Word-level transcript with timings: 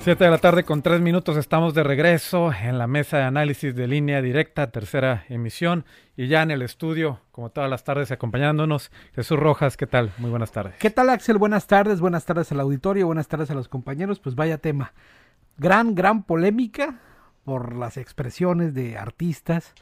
Siete 0.00 0.24
de 0.24 0.30
la 0.30 0.38
tarde 0.38 0.64
con 0.64 0.80
tres 0.80 1.00
minutos 1.00 1.36
estamos 1.36 1.74
de 1.74 1.82
regreso 1.82 2.52
en 2.52 2.78
la 2.78 2.86
mesa 2.86 3.18
de 3.18 3.24
análisis 3.24 3.74
de 3.74 3.88
línea 3.88 4.22
directa, 4.22 4.70
tercera 4.70 5.24
emisión, 5.28 5.84
y 6.16 6.28
ya 6.28 6.42
en 6.42 6.50
el 6.50 6.62
estudio, 6.62 7.20
como 7.32 7.50
todas 7.50 7.68
las 7.68 7.84
tardes, 7.84 8.10
acompañándonos, 8.10 8.90
Jesús 9.14 9.38
Rojas, 9.38 9.76
¿qué 9.76 9.86
tal? 9.86 10.12
Muy 10.18 10.30
buenas 10.30 10.52
tardes. 10.52 10.76
¿Qué 10.78 10.90
tal 10.90 11.10
Axel? 11.10 11.36
Buenas 11.36 11.66
tardes, 11.66 12.00
buenas 12.00 12.24
tardes 12.24 12.50
al 12.52 12.60
auditorio, 12.60 13.06
buenas 13.06 13.28
tardes 13.28 13.50
a 13.50 13.54
los 13.54 13.68
compañeros, 13.68 14.20
pues 14.20 14.34
vaya 14.34 14.56
tema. 14.58 14.92
Gran, 15.58 15.94
gran 15.94 16.22
polémica 16.22 17.00
por 17.44 17.76
las 17.76 17.96
expresiones 17.96 18.74
de 18.74 18.96
artistas 18.96 19.74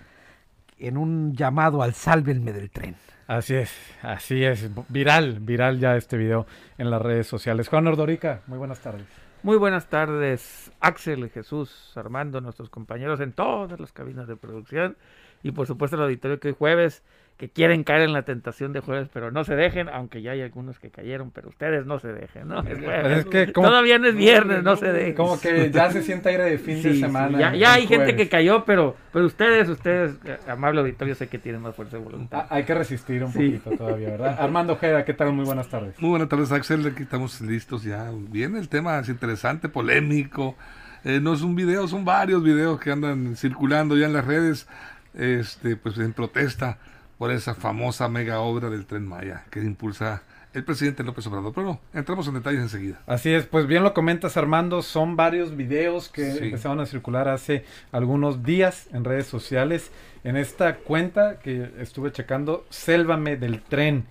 en 0.79 0.96
un 0.96 1.35
llamado 1.35 1.83
al 1.83 1.95
sálvenme 1.95 2.52
del 2.52 2.71
tren. 2.71 2.96
Así 3.29 3.55
es, 3.55 3.73
así 4.02 4.45
es, 4.45 4.71
viral, 4.88 5.41
viral 5.41 5.79
ya 5.79 5.96
este 5.96 6.16
video 6.16 6.46
en 6.79 6.91
las 6.91 7.02
redes 7.02 7.27
sociales. 7.27 7.69
Juan 7.69 7.87
Ordorica, 7.87 8.41
muy 8.46 8.59
buenas 8.59 8.80
tardes. 8.80 9.26
Muy 9.46 9.59
buenas 9.59 9.88
tardes, 9.88 10.73
Axel, 10.80 11.30
Jesús, 11.30 11.96
Armando, 11.96 12.40
nuestros 12.40 12.68
compañeros 12.68 13.21
en 13.21 13.32
todas 13.32 13.79
las 13.79 13.93
cabinas 13.93 14.26
de 14.26 14.34
producción 14.34 14.96
y 15.45 15.52
por 15.52 15.68
supuesto 15.68 15.95
el 15.95 16.02
auditorio 16.02 16.40
que 16.40 16.48
hoy 16.48 16.54
jueves 16.59 17.04
que 17.37 17.51
quieren 17.51 17.84
caer 17.84 18.01
en 18.02 18.15
la 18.15 18.23
tentación 18.23 18.73
de 18.73 18.80
jueves, 18.80 19.10
pero 19.12 19.30
no 19.30 19.45
se 19.45 19.54
dejen, 19.56 19.90
aunque 19.90 20.23
ya 20.23 20.30
hay 20.30 20.40
algunos 20.40 20.79
que 20.79 20.88
cayeron, 20.90 21.30
pero 21.30 21.51
ustedes 21.51 21.84
no 21.84 21.98
se 21.98 22.09
dejen, 22.09 22.48
¿no? 22.48 22.60
Es, 22.62 22.78
Pues 22.78 23.18
es 23.18 23.26
que 23.26 23.52
como- 23.52 23.68
Todavía 23.68 23.98
no 23.98 24.06
es 24.09 24.15
viernes, 24.16 24.62
no 24.62 24.74
se 24.76 24.90
dejen. 24.90 25.15
Como 25.15 25.38
que 25.38 25.70
ya 25.70 25.90
se 25.90 26.02
siente 26.02 26.30
aire 26.30 26.45
de 26.45 26.56
fin 26.56 26.82
de 26.82 26.95
semana. 26.98 27.52
sí, 27.52 27.59
ya, 27.59 27.74
hay 27.74 27.82
gente 27.82 27.96
jueves. 28.06 28.15
que 28.16 28.28
cayó, 28.30 28.65
pero, 28.65 28.96
pero 29.12 29.26
ustedes, 29.26 29.68
ustedes, 29.68 30.16
eh, 30.24 30.38
amable 30.48 30.80
auditorio, 30.80 31.15
sé 31.15 31.28
que 31.28 31.38
tienen 31.38 31.60
más 31.60 31.74
fuerza 31.76 31.98
de 31.98 32.04
voluntad. 32.04 32.46
Ah, 32.48 32.56
Hay 32.56 32.65
que 32.65 32.74
resistir 32.74 33.23
un 33.23 33.32
Sí. 33.32 33.50
poquito 33.60 33.71
todavía, 33.84 34.09
¿verdad? 34.12 34.37
Armando 34.40 34.73
Ojeda, 34.73 35.04
¿qué 35.04 35.12
tal? 35.12 35.32
Muy 35.34 35.45
buenas 35.45 35.68
tardes. 35.68 36.00
Muy 36.00 36.09
buenas 36.10 36.30
tardes, 36.30 36.50
Axel. 36.52 36.87
Aquí 36.87 37.02
estamos 37.02 37.38
listos 37.43 37.82
ya. 37.82 38.10
Bien, 38.30 38.56
el 38.56 38.71
tema 38.71 38.98
es 38.98 39.10
interesante, 39.10 39.68
polémico. 39.68 40.56
Eh, 41.04 41.21
no 41.21 41.34
es 41.34 41.43
un 41.43 41.54
video, 41.54 41.87
son 41.87 42.06
varios 42.06 42.43
videos 42.43 42.80
que 42.80 42.90
andan 42.93 43.37
circulando 43.37 43.95
ya 43.96 44.06
en 44.06 44.15
las 44.15 44.24
redes, 44.24 44.66
este, 45.15 45.76
pues 45.76 45.98
en 45.98 46.12
protesta 46.15 46.78
por 47.18 47.30
esa 47.30 47.54
famosa 47.54 48.09
mega 48.09 48.40
obra 48.40 48.70
del 48.70 48.86
Tren 48.86 49.06
Maya 49.06 49.45
que 49.50 49.60
impulsa 49.60 50.22
el 50.52 50.64
presidente 50.64 51.02
López 51.02 51.26
Obrador. 51.26 51.52
Pero 51.54 51.66
no, 51.66 51.80
entramos 51.92 52.26
en 52.28 52.34
detalles 52.34 52.60
enseguida. 52.62 53.00
Así 53.06 53.30
es, 53.32 53.45
pues 53.46 53.66
bien 53.66 53.82
lo 53.82 53.92
comentas 53.92 54.36
Armando, 54.38 54.80
son 54.82 55.14
varios 55.16 55.54
videos 55.56 56.09
que 56.09 56.32
Sí. 56.32 56.38
empezaron 56.44 56.80
a 56.80 56.87
circular 56.87 57.28
hace 57.28 57.64
algunos 57.92 58.42
días 58.42 58.88
en 58.92 59.04
redes 59.04 59.26
sociales. 59.26 59.90
En 60.24 60.37
esta 60.37 60.76
cuenta 60.76 61.38
que 61.40 61.70
estuve 61.78 62.10
checando, 62.10 62.64
Sélvame 62.70 63.37
del 63.37 63.60
Tren 63.62 64.04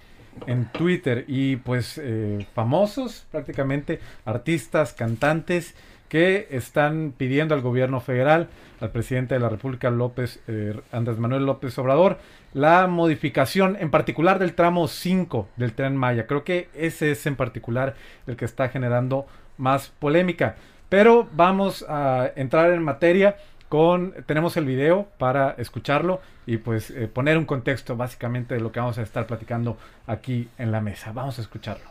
en 0.48 0.66
Twitter 0.72 1.26
y 1.28 1.56
pues 1.56 1.98
eh, 2.02 2.46
famosos 2.54 3.26
prácticamente, 3.32 4.00
artistas, 4.26 4.94
cantantes 4.94 5.74
que 6.16 6.48
están 6.50 7.14
pidiendo 7.18 7.56
al 7.56 7.60
gobierno 7.60 8.00
federal, 8.00 8.48
al 8.80 8.90
presidente 8.90 9.34
de 9.34 9.42
la 9.42 9.50
República 9.50 9.90
López, 9.90 10.42
eh, 10.48 10.80
Andrés 10.94 11.20
Manuel 11.20 11.46
López 11.46 11.78
Obrador, 11.78 12.20
la 12.54 12.88
modificación 12.88 13.76
en 13.78 13.92
particular 13.92 14.40
del 14.40 14.54
tramo 14.54 14.88
5 14.88 15.50
del 15.58 15.74
tren 15.74 15.98
Maya. 15.98 16.26
Creo 16.26 16.46
que 16.46 16.70
ese 16.74 17.12
es 17.12 17.26
en 17.26 17.36
particular 17.36 17.96
el 18.28 18.38
que 18.38 18.46
está 18.46 18.70
generando 18.70 19.26
más 19.58 19.90
polémica. 19.90 20.56
Pero 20.88 21.28
vamos 21.34 21.84
a 21.90 22.32
entrar 22.38 22.72
en 22.72 22.82
materia 22.82 23.36
con 23.68 24.14
tenemos 24.26 24.56
el 24.56 24.64
video 24.64 25.10
para 25.18 25.52
escucharlo 25.58 26.22
y 26.46 26.56
pues 26.56 26.92
eh, 26.92 27.10
poner 27.10 27.38
un 27.38 27.44
contexto 27.44 27.98
básicamente 27.98 28.56
de 28.56 28.62
lo 28.62 28.72
que 28.72 28.80
vamos 28.80 28.98
a 29.00 29.02
estar 29.02 29.28
platicando 29.28 29.78
aquí 30.08 30.48
en 30.58 30.72
la 30.72 30.80
mesa. 30.80 31.12
Vamos 31.12 31.40
a 31.40 31.42
escucharlo. 31.42 31.90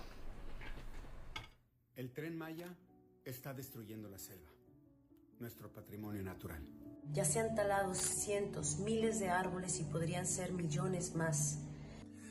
El 1.94 2.08
tren 2.08 2.38
Maya 2.38 2.68
está 3.24 3.54
destruyendo 3.54 4.08
la 4.08 4.18
selva, 4.18 4.50
nuestro 5.40 5.72
patrimonio 5.72 6.22
natural. 6.22 6.62
Ya 7.12 7.24
se 7.24 7.40
han 7.40 7.54
talado 7.54 7.94
cientos, 7.94 8.78
miles 8.78 9.20
de 9.20 9.28
árboles 9.28 9.78
y 9.80 9.84
podrían 9.84 10.26
ser 10.26 10.52
millones 10.52 11.14
más. 11.14 11.58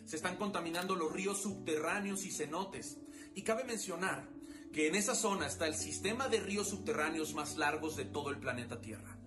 Se 0.05 0.15
están 0.15 0.35
contaminando 0.37 0.95
los 0.95 1.11
ríos 1.11 1.41
subterráneos 1.41 2.25
y 2.25 2.31
cenotes. 2.31 2.97
Y 3.35 3.43
cabe 3.43 3.63
mencionar 3.63 4.27
que 4.71 4.87
en 4.87 4.95
esa 4.95 5.15
zona 5.15 5.47
está 5.47 5.67
el 5.67 5.75
sistema 5.75 6.27
de 6.27 6.39
ríos 6.39 6.69
subterráneos 6.69 7.33
más 7.33 7.57
largos 7.57 7.95
de 7.95 8.05
todo 8.05 8.29
el 8.29 8.39
planeta 8.39 8.81
Tierra. 8.81 9.17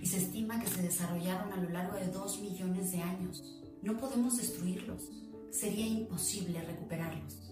y 0.00 0.06
se 0.06 0.18
estima 0.18 0.60
que 0.60 0.68
se 0.68 0.82
desarrollaron 0.82 1.52
a 1.52 1.56
lo 1.56 1.70
largo 1.70 1.96
de 1.96 2.06
dos 2.08 2.40
millones 2.40 2.92
de 2.92 3.02
años. 3.02 3.60
No 3.82 3.96
podemos 3.98 4.36
destruirlos. 4.36 5.10
Sería 5.50 5.86
imposible 5.86 6.60
recuperarlos. 6.62 7.51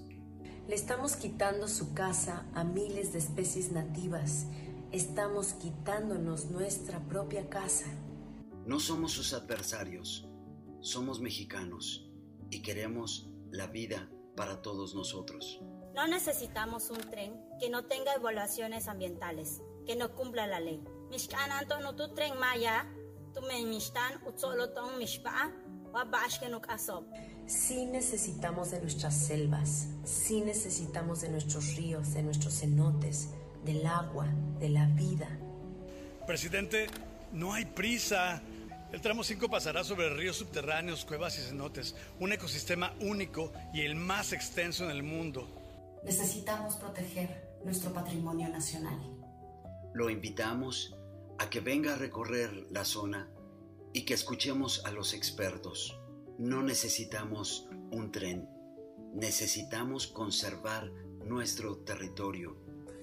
Le 0.68 0.74
estamos 0.74 1.16
quitando 1.16 1.66
su 1.68 1.94
casa 1.94 2.46
a 2.54 2.64
miles 2.64 3.12
de 3.12 3.18
especies 3.18 3.72
nativas. 3.72 4.46
Estamos 4.92 5.54
quitándonos 5.54 6.46
nuestra 6.50 7.00
propia 7.00 7.48
casa. 7.48 7.86
No 8.66 8.78
somos 8.78 9.12
sus 9.12 9.32
adversarios, 9.32 10.28
somos 10.80 11.20
mexicanos 11.20 12.08
y 12.50 12.62
queremos 12.62 13.28
la 13.50 13.66
vida 13.66 14.08
para 14.36 14.62
todos 14.62 14.94
nosotros. 14.94 15.60
No 15.94 16.06
necesitamos 16.06 16.90
un 16.90 16.98
tren 16.98 17.34
que 17.58 17.68
no 17.68 17.84
tenga 17.86 18.14
evaluaciones 18.14 18.86
ambientales, 18.86 19.60
que 19.86 19.96
no 19.96 20.14
cumpla 20.14 20.46
la 20.46 20.60
ley. 20.60 20.82
Tren 22.14 22.38
maya, 22.38 22.86
Sí 27.50 27.84
necesitamos 27.84 28.70
de 28.70 28.80
nuestras 28.80 29.12
selvas, 29.12 29.88
sí 30.04 30.40
necesitamos 30.40 31.22
de 31.22 31.30
nuestros 31.30 31.74
ríos, 31.74 32.14
de 32.14 32.22
nuestros 32.22 32.60
cenotes, 32.60 33.30
del 33.64 33.84
agua, 33.88 34.28
de 34.60 34.68
la 34.68 34.86
vida. 34.86 35.28
Presidente, 36.28 36.86
no 37.32 37.52
hay 37.52 37.64
prisa. 37.64 38.40
El 38.92 39.00
tramo 39.00 39.24
5 39.24 39.50
pasará 39.50 39.82
sobre 39.82 40.10
ríos 40.10 40.36
subterráneos, 40.36 41.04
cuevas 41.04 41.40
y 41.40 41.42
cenotes, 41.42 41.96
un 42.20 42.32
ecosistema 42.32 42.94
único 43.00 43.52
y 43.74 43.80
el 43.80 43.96
más 43.96 44.32
extenso 44.32 44.84
en 44.84 44.92
el 44.92 45.02
mundo. 45.02 45.48
Necesitamos 46.04 46.76
proteger 46.76 47.58
nuestro 47.64 47.92
patrimonio 47.92 48.48
nacional. 48.48 49.00
Lo 49.92 50.08
invitamos 50.08 50.94
a 51.40 51.50
que 51.50 51.58
venga 51.58 51.94
a 51.94 51.96
recorrer 51.96 52.68
la 52.70 52.84
zona 52.84 53.28
y 53.92 54.02
que 54.02 54.14
escuchemos 54.14 54.84
a 54.84 54.92
los 54.92 55.14
expertos. 55.14 55.99
No 56.40 56.62
necesitamos 56.62 57.68
un 57.90 58.10
tren, 58.10 58.48
necesitamos 59.12 60.06
conservar 60.06 60.90
nuestro 61.22 61.76
territorio. 61.80 62.56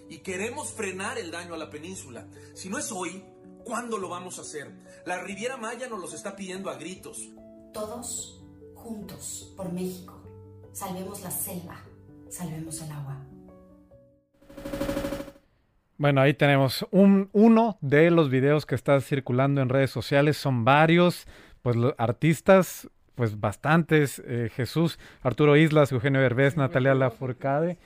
Y 0.10 0.24
queremos 0.24 0.72
frenar 0.72 1.20
el 1.20 1.30
daño 1.30 1.54
a 1.54 1.58
la 1.58 1.70
península. 1.70 2.28
Si 2.56 2.68
no 2.68 2.80
es 2.80 2.92
hoy, 2.92 3.24
¿cuándo 3.64 4.00
lo 4.00 4.10
vamos 4.10 4.40
a 4.40 4.42
hacer? 4.42 4.72
La 5.06 5.22
Riviera 5.22 5.56
Maya 5.56 5.88
nos 5.88 6.00
los 6.00 6.16
está 6.16 6.36
pidiendo 6.36 6.72
a 6.72 6.80
gritos. 6.80 7.30
Todos 7.76 8.44
juntos 8.74 9.54
por 9.56 9.72
México. 9.72 10.20
Salvemos 10.74 11.22
la 11.22 11.30
selva, 11.30 11.80
salvemos 12.30 12.82
el 12.82 12.92
agua. 12.92 13.24
Bueno, 16.00 16.22
ahí 16.22 16.34
tenemos 16.34 16.88
un, 16.90 17.30
uno 17.34 17.78
de 17.82 18.10
los 18.10 18.32
videos 18.32 18.66
que 18.66 18.74
está 18.74 19.00
circulando 19.00 19.62
en 19.62 19.70
redes 19.70 19.92
sociales. 19.92 20.38
Son 20.38 20.66
varios, 20.66 21.28
pues 21.62 21.76
los 21.76 21.94
artistas, 22.00 22.90
pues 23.18 23.38
bastantes. 23.42 24.22
eh, 24.26 24.50
Jesús, 24.56 24.98
Arturo 25.24 25.58
Islas, 25.58 25.92
Eugenio 25.92 26.22
Derbez, 26.22 26.56
Natalia 26.56 26.94
Lafourcade. 26.94 27.78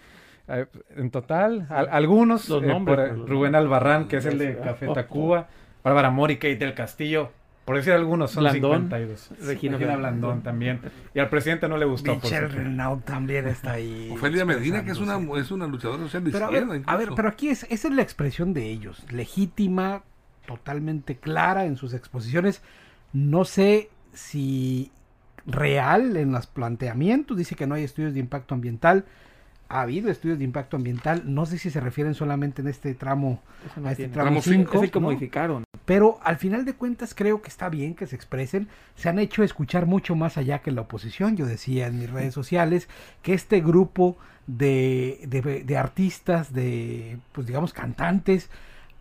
Eh, 0.47 0.65
en 0.97 1.09
total, 1.09 1.65
al- 1.69 1.87
algunos. 1.89 2.47
Los 2.49 2.61
eh, 2.61 2.67
nombres, 2.67 3.09
por- 3.09 3.17
los 3.17 3.29
Rubén 3.29 3.53
nombres. 3.53 3.55
Albarrán, 3.73 4.07
que 4.07 4.17
es 4.17 4.25
el 4.25 4.37
de 4.37 4.57
Café 4.59 4.87
Tacuba. 4.93 5.47
Bárbara 5.83 6.11
Mori, 6.11 6.35
Kate 6.35 6.57
del 6.57 6.73
Castillo. 6.75 7.31
Por 7.63 7.75
decir 7.77 7.93
algunos, 7.93 8.31
son 8.31 8.43
Blandón, 8.43 8.89
52. 8.89 9.29
Regina 9.29 9.47
Regina 9.77 9.77
Blandón. 9.95 9.99
Blandón 10.01 10.41
también. 10.43 10.81
Y 11.13 11.19
al 11.19 11.29
presidente 11.29 11.69
no 11.69 11.77
le 11.77 11.85
gustó. 11.85 12.13
por 12.15 12.23
Michelle. 12.23 12.47
Renaud 12.49 12.99
también 13.03 13.47
está 13.47 13.73
ahí. 13.73 14.09
Ofelia 14.11 14.43
Medina, 14.45 14.83
que 14.83 14.91
es 14.91 14.97
una, 14.97 15.17
es 15.39 15.51
una 15.51 15.67
luchadora 15.67 16.03
social 16.03 16.23
de 16.23 16.31
Pero 16.31 16.45
a 16.45 16.49
ver, 16.49 16.63
izquierda. 16.63 16.91
a 16.91 16.97
ver, 16.97 17.09
pero 17.15 17.29
aquí 17.29 17.49
es, 17.49 17.63
esa 17.69 17.87
es 17.87 17.93
la 17.93 18.01
expresión 18.01 18.53
de 18.53 18.65
ellos, 18.65 19.05
legítima, 19.11 20.03
totalmente 20.47 21.15
clara 21.17 21.65
en 21.65 21.77
sus 21.77 21.93
exposiciones. 21.93 22.61
No 23.13 23.45
sé 23.45 23.89
si 24.11 24.91
real 25.45 26.15
en 26.17 26.31
los 26.31 26.47
planteamientos, 26.47 27.37
dice 27.37 27.55
que 27.55 27.67
no 27.67 27.75
hay 27.75 27.83
estudios 27.83 28.13
de 28.13 28.19
impacto 28.19 28.53
ambiental. 28.55 29.05
ha 29.69 29.81
habido 29.81 30.11
estudios 30.11 30.37
de 30.37 30.43
impacto 30.43 30.75
ambiental, 30.77 31.23
no 31.25 31.45
sé 31.45 31.57
si 31.57 31.69
se 31.69 31.79
refieren 31.79 32.13
solamente 32.13 32.61
en 32.61 32.67
este 32.67 32.93
tramo, 32.93 33.41
no 33.77 33.87
a 33.87 33.91
este 33.91 34.03
tiene. 34.07 34.13
tramo 34.13 34.41
Tramo 34.41 34.41
cinco. 34.41 34.71
5, 34.73 34.77
Es 34.77 34.83
el 34.83 34.91
que 34.91 34.99
modificaron. 34.99 35.63
pero 35.85 36.19
al 36.23 36.37
final 36.37 36.65
de 36.65 36.73
cuentas 36.73 37.13
creo 37.15 37.41
que 37.41 37.47
está 37.49 37.69
bien 37.69 37.95
que 37.95 38.05
se 38.05 38.15
expresen, 38.15 38.67
se 38.95 39.07
han 39.09 39.17
hecho 39.19 39.43
escuchar 39.43 39.85
mucho 39.85 40.15
más 40.15 40.37
allá 40.37 40.59
que 40.59 40.71
la 40.71 40.81
oposición, 40.81 41.37
yo 41.37 41.45
decía 41.45 41.87
en 41.87 41.99
mis 41.99 42.09
redes 42.09 42.33
sociales 42.33 42.89
que 43.21 43.33
este 43.33 43.61
grupo 43.61 44.17
de, 44.47 45.19
de, 45.27 45.63
de 45.63 45.77
artistas, 45.77 46.51
de 46.53 47.17
pues 47.31 47.47
digamos 47.47 47.71
cantantes, 47.73 48.49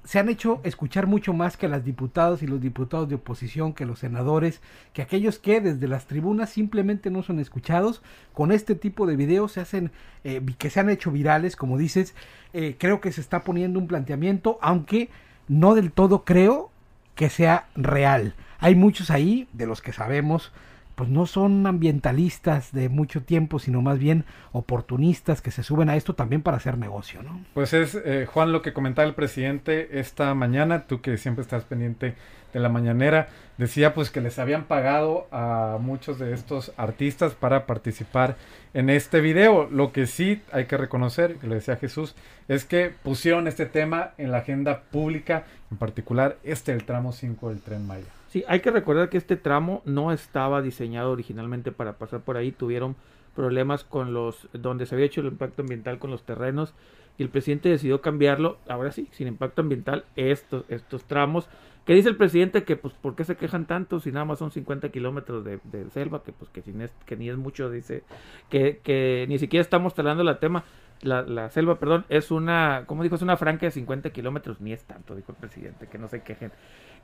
se 0.04 0.18
han 0.18 0.28
hecho 0.28 0.60
escuchar 0.64 1.06
mucho 1.06 1.32
más 1.32 1.56
que 1.56 1.68
las 1.68 1.84
diputadas 1.84 2.42
y 2.42 2.46
los 2.46 2.60
diputados 2.60 3.08
de 3.08 3.16
oposición, 3.16 3.74
que 3.74 3.84
los 3.84 3.98
senadores, 3.98 4.60
que 4.92 5.02
aquellos 5.02 5.38
que 5.38 5.60
desde 5.60 5.88
las 5.88 6.06
tribunas 6.06 6.50
simplemente 6.50 7.10
no 7.10 7.22
son 7.22 7.38
escuchados. 7.38 8.02
Con 8.32 8.50
este 8.50 8.74
tipo 8.74 9.06
de 9.06 9.16
videos 9.16 9.52
se 9.52 9.60
hacen, 9.60 9.92
eh, 10.24 10.40
que 10.58 10.70
se 10.70 10.80
han 10.80 10.90
hecho 10.90 11.10
virales, 11.10 11.54
como 11.56 11.78
dices, 11.78 12.14
eh, 12.52 12.76
creo 12.78 13.00
que 13.00 13.12
se 13.12 13.20
está 13.20 13.44
poniendo 13.44 13.78
un 13.78 13.86
planteamiento, 13.86 14.58
aunque 14.62 15.10
no 15.48 15.74
del 15.74 15.92
todo 15.92 16.24
creo 16.24 16.70
que 17.14 17.28
sea 17.28 17.68
real. 17.74 18.34
Hay 18.58 18.74
muchos 18.74 19.10
ahí, 19.10 19.48
de 19.52 19.66
los 19.66 19.82
que 19.82 19.92
sabemos, 19.92 20.52
pues 21.00 21.08
no 21.08 21.24
son 21.24 21.66
ambientalistas 21.66 22.72
de 22.72 22.90
mucho 22.90 23.22
tiempo, 23.22 23.58
sino 23.58 23.80
más 23.80 23.98
bien 23.98 24.26
oportunistas 24.52 25.40
que 25.40 25.50
se 25.50 25.62
suben 25.62 25.88
a 25.88 25.96
esto 25.96 26.14
también 26.14 26.42
para 26.42 26.58
hacer 26.58 26.76
negocio, 26.76 27.22
¿no? 27.22 27.40
Pues 27.54 27.72
es, 27.72 27.94
eh, 28.04 28.26
Juan, 28.30 28.52
lo 28.52 28.60
que 28.60 28.74
comentaba 28.74 29.08
el 29.08 29.14
presidente 29.14 29.98
esta 29.98 30.34
mañana, 30.34 30.86
tú 30.86 31.00
que 31.00 31.16
siempre 31.16 31.40
estás 31.40 31.64
pendiente 31.64 32.16
de 32.52 32.60
la 32.60 32.68
mañanera, 32.68 33.30
decía 33.56 33.94
pues 33.94 34.10
que 34.10 34.20
les 34.20 34.38
habían 34.38 34.64
pagado 34.64 35.26
a 35.32 35.78
muchos 35.80 36.18
de 36.18 36.34
estos 36.34 36.70
artistas 36.76 37.32
para 37.32 37.64
participar 37.64 38.36
en 38.74 38.90
este 38.90 39.22
video. 39.22 39.70
Lo 39.70 39.92
que 39.92 40.06
sí 40.06 40.42
hay 40.52 40.66
que 40.66 40.76
reconocer, 40.76 41.36
que 41.36 41.46
le 41.46 41.54
decía 41.54 41.76
Jesús, 41.76 42.14
es 42.46 42.66
que 42.66 42.92
pusieron 43.02 43.48
este 43.48 43.64
tema 43.64 44.10
en 44.18 44.32
la 44.32 44.38
agenda 44.38 44.82
pública, 44.82 45.44
en 45.70 45.78
particular 45.78 46.36
este, 46.44 46.72
el 46.72 46.84
tramo 46.84 47.12
5 47.12 47.48
del 47.48 47.62
tren 47.62 47.86
Maya. 47.86 48.19
Sí, 48.30 48.44
hay 48.46 48.60
que 48.60 48.70
recordar 48.70 49.08
que 49.10 49.18
este 49.18 49.36
tramo 49.36 49.82
no 49.84 50.12
estaba 50.12 50.62
diseñado 50.62 51.10
originalmente 51.10 51.72
para 51.72 51.98
pasar 51.98 52.20
por 52.20 52.36
ahí. 52.36 52.52
Tuvieron 52.52 52.94
problemas 53.34 53.82
con 53.84 54.12
los, 54.14 54.48
donde 54.52 54.86
se 54.86 54.94
había 54.94 55.06
hecho 55.06 55.20
el 55.20 55.26
impacto 55.26 55.62
ambiental 55.62 55.98
con 55.98 56.10
los 56.12 56.22
terrenos 56.22 56.72
y 57.18 57.24
el 57.24 57.28
presidente 57.28 57.68
decidió 57.68 58.00
cambiarlo. 58.00 58.58
Ahora 58.68 58.92
sí, 58.92 59.08
sin 59.10 59.26
impacto 59.26 59.62
ambiental, 59.62 60.04
estos, 60.14 60.64
estos 60.68 61.04
tramos. 61.04 61.48
Que 61.84 61.94
dice 61.94 62.08
el 62.08 62.16
presidente 62.16 62.62
que, 62.62 62.76
pues, 62.76 62.94
¿por 62.94 63.16
qué 63.16 63.24
se 63.24 63.36
quejan 63.36 63.66
tanto 63.66 63.98
si 63.98 64.12
nada 64.12 64.24
más 64.24 64.38
son 64.38 64.52
50 64.52 64.90
kilómetros 64.90 65.44
de, 65.44 65.58
de 65.64 65.90
selva? 65.90 66.22
Que, 66.22 66.30
pues, 66.32 66.48
que, 66.50 66.62
sin 66.62 66.80
es- 66.82 66.92
que 67.06 67.16
ni 67.16 67.28
es 67.30 67.36
mucho, 67.36 67.68
dice. 67.68 68.04
Que, 68.48 68.78
que 68.84 69.26
ni 69.28 69.38
siquiera 69.40 69.62
estamos 69.62 69.94
talando 69.94 70.22
la 70.22 70.38
tema. 70.38 70.62
La, 71.02 71.22
la 71.22 71.48
selva, 71.50 71.78
perdón, 71.78 72.04
es 72.10 72.30
una, 72.30 72.84
como 72.86 73.02
dijo, 73.02 73.14
es 73.16 73.22
una 73.22 73.38
franca 73.38 73.64
de 73.64 73.72
50 73.72 74.10
kilómetros, 74.10 74.60
ni 74.60 74.72
es 74.74 74.84
tanto, 74.84 75.16
dijo 75.16 75.32
el 75.32 75.38
presidente, 75.38 75.88
que 75.88 75.96
no 75.98 76.08
se 76.08 76.22
quejen. 76.22 76.52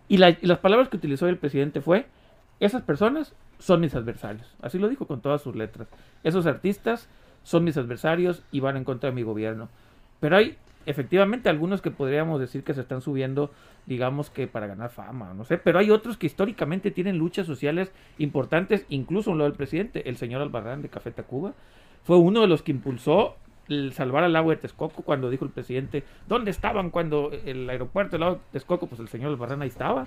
Y, 0.08 0.18
la- 0.18 0.30
y 0.30 0.38
las 0.42 0.58
palabras 0.58 0.88
que 0.88 0.96
utilizó 0.96 1.28
el 1.28 1.36
presidente 1.38 1.80
fue, 1.80 2.06
esas 2.60 2.82
personas 2.82 3.34
son 3.58 3.80
mis 3.80 3.94
adversarios. 3.94 4.54
Así 4.62 4.78
lo 4.78 4.88
dijo 4.88 5.06
con 5.06 5.20
todas 5.20 5.42
sus 5.42 5.56
letras. 5.56 5.88
Esos 6.24 6.46
artistas 6.46 7.08
son 7.42 7.64
mis 7.64 7.76
adversarios 7.76 8.42
y 8.52 8.60
van 8.60 8.76
en 8.76 8.84
contra 8.84 9.10
de 9.10 9.16
mi 9.16 9.22
gobierno. 9.22 9.68
Pero 10.20 10.36
hay 10.36 10.56
efectivamente 10.86 11.48
algunos 11.48 11.82
que 11.82 11.90
podríamos 11.90 12.38
decir 12.40 12.62
que 12.62 12.72
se 12.74 12.80
están 12.80 13.00
subiendo, 13.00 13.50
digamos 13.86 14.30
que 14.30 14.46
para 14.46 14.68
ganar 14.68 14.90
fama, 14.90 15.34
no 15.34 15.44
sé, 15.44 15.58
pero 15.58 15.80
hay 15.80 15.90
otros 15.90 16.16
que 16.16 16.26
históricamente 16.26 16.92
tienen 16.92 17.18
luchas 17.18 17.44
sociales 17.46 17.90
importantes, 18.18 18.86
incluso 18.88 19.34
lo 19.34 19.44
del 19.44 19.54
presidente, 19.54 20.08
el 20.08 20.16
señor 20.16 20.42
Albarrán 20.42 20.82
de 20.82 20.88
Café 20.88 21.10
Tacuba, 21.10 21.54
fue 22.04 22.16
uno 22.18 22.40
de 22.40 22.46
los 22.46 22.62
que 22.62 22.70
impulsó 22.70 23.34
el 23.68 23.92
salvar 23.92 24.24
al 24.24 24.36
agua 24.36 24.54
de 24.54 24.60
Texcoco 24.60 25.02
cuando 25.02 25.28
dijo 25.30 25.44
el 25.44 25.50
presidente, 25.50 26.04
¿dónde 26.28 26.50
estaban 26.50 26.90
cuando 26.90 27.30
el 27.44 27.68
aeropuerto 27.68 28.12
del 28.12 28.20
lago 28.20 28.34
de 28.36 28.40
Texcoco? 28.52 28.86
Pues 28.86 29.00
el 29.00 29.08
señor 29.08 29.30
Albarrán 29.30 29.62
ahí 29.62 29.68
estaba. 29.68 30.06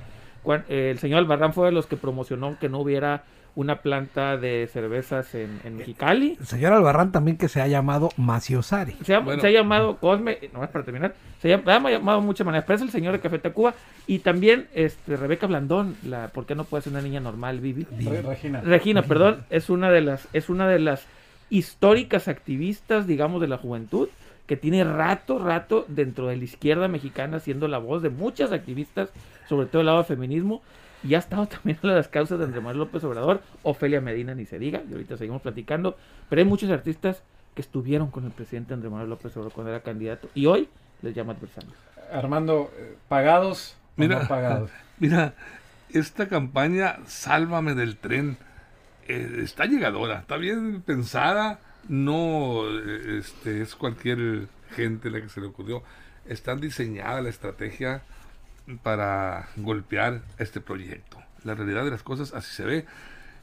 Eh, 0.70 0.90
el 0.92 1.00
señor 1.00 1.20
Albarrán 1.20 1.54
fue 1.54 1.66
de 1.68 1.72
los 1.74 1.86
que 1.86 1.98
promocionó 1.98 2.58
que 2.60 2.70
no 2.70 2.80
hubiera 2.80 3.24
una 3.56 3.82
planta 3.82 4.38
de 4.38 4.70
cervezas 4.72 5.34
en, 5.36 5.60
en 5.66 5.76
Mexicali. 5.78 6.38
El 6.40 6.46
señor 6.46 6.72
Albarrán 6.72 7.12
también 7.12 7.36
que 7.36 7.50
se 7.50 7.60
ha 7.60 7.68
llamado 7.68 8.10
Maciosari. 8.16 8.94
Se 9.04 9.14
ha, 9.16 9.26
se 9.40 9.48
ha 9.48 9.52
llamado 9.52 9.98
Cosme, 9.98 10.38
no 10.54 10.64
es 10.64 10.70
para 10.70 10.86
terminar, 10.86 11.14
se 11.42 11.54
ha, 11.54 11.58
ha 11.66 11.90
llamado 11.90 12.22
muchas 12.22 12.46
maneras, 12.46 12.64
pero 12.66 12.78
es 12.78 12.84
el 12.84 12.92
señor 12.92 13.12
de 13.14 13.20
Café 13.20 13.40
Tacuba 13.40 13.74
y 14.08 14.20
también 14.20 14.68
este, 14.74 15.18
Rebeca 15.18 15.48
Blandón, 15.48 15.98
la, 16.06 16.28
¿por 16.30 16.46
qué 16.46 16.56
no 16.56 16.64
puede 16.64 16.84
ser 16.84 16.94
una 16.94 17.02
niña 17.02 17.20
normal, 17.20 17.60
Vivi? 17.60 17.86
Re- 18.06 18.22
Regina. 18.22 18.62
Regina, 18.62 19.02
perdón, 19.02 19.44
es 19.50 19.70
una 19.70 19.90
de 19.90 20.02
las, 20.02 20.28
es 20.32 20.48
una 20.50 20.68
de 20.70 20.80
las 20.80 21.06
históricas 21.50 22.28
activistas, 22.28 23.07
digamos, 23.07 23.42
de 23.42 23.48
la 23.48 23.57
juventud, 23.57 24.10
que 24.48 24.57
tiene 24.57 24.84
rato, 24.84 25.38
rato 25.38 25.86
dentro 25.88 26.28
de 26.28 26.38
la 26.38 26.44
izquierda 26.44 26.88
mexicana 26.88 27.40
siendo 27.40 27.68
la 27.68 27.78
voz 27.78 28.01
de 28.01 28.10
muchas 28.10 28.51
activistas, 28.51 29.10
sobre 29.48 29.68
todo 29.68 29.81
el 29.81 29.86
lado 29.86 30.00
del 30.00 30.07
feminismo, 30.07 30.62
y 31.04 31.13
ha 31.13 31.19
estado 31.19 31.48
también 31.48 31.78
en 31.84 31.96
las 31.96 32.07
causas 32.07 32.40
de 32.40 32.46
Andrés 32.46 32.63
Manuel 32.63 32.80
López 32.80 33.04
Obrador, 33.04 33.42
Ofelia 33.63 34.01
Medina 34.01 34.34
ni 34.34 34.46
se 34.46 34.60
diga, 34.60 34.81
y 34.90 34.92
ahorita 34.92 35.18
seguimos 35.18 35.42
platicando, 35.42 35.98
pero 36.30 36.42
hay 36.42 36.48
muchos 36.48 36.69
artistas 36.72 37.22
que 37.54 37.62
estuvieron 37.62 38.10
con 38.10 38.25
el 38.25 38.31
presidente 38.31 38.74
Andrés 38.74 38.92
Manuel 38.92 39.10
López 39.10 39.36
Obrador 39.38 39.54
cuando 39.54 39.72
era 39.72 39.81
candidato, 39.81 40.30
y 40.34 40.45
hoy 40.48 40.68
les 41.02 41.13
llama 41.13 41.34
adversarios. 41.34 41.74
Armando, 42.12 42.72
eh, 42.78 42.95
¿pagados 43.07 43.75
o 43.98 44.02
Mira, 44.02 44.24
no 44.24 44.28
pagados? 44.28 44.72
mira, 45.00 45.36
esta 45.90 46.28
campaña 46.28 46.98
Sálvame 47.06 47.75
del 47.75 47.98
tren 47.98 48.38
eh, 49.10 49.42
está 49.44 49.66
llegadora, 49.66 50.20
está 50.20 50.38
bien 50.38 50.82
pensada, 50.82 51.60
no 51.88 52.64
eh, 52.68 53.18
este, 53.20 53.62
es 53.62 53.76
cualquier 53.76 54.48
gente 54.76 55.10
la 55.10 55.20
que 55.20 55.30
se 55.30 55.42
le 55.42 55.48
ocurrió. 55.48 55.84
Está 56.26 56.56
diseñada 56.56 57.22
la 57.22 57.30
estrategia 57.30 58.04
para 58.84 59.50
golpear 59.58 60.22
este 60.38 60.62
proyecto. 60.62 61.18
La 61.44 61.56
realidad 61.56 61.84
de 61.86 61.92
las 61.92 62.04
cosas 62.04 62.34
así 62.34 62.54
se 62.54 62.66
ve. 62.66 62.86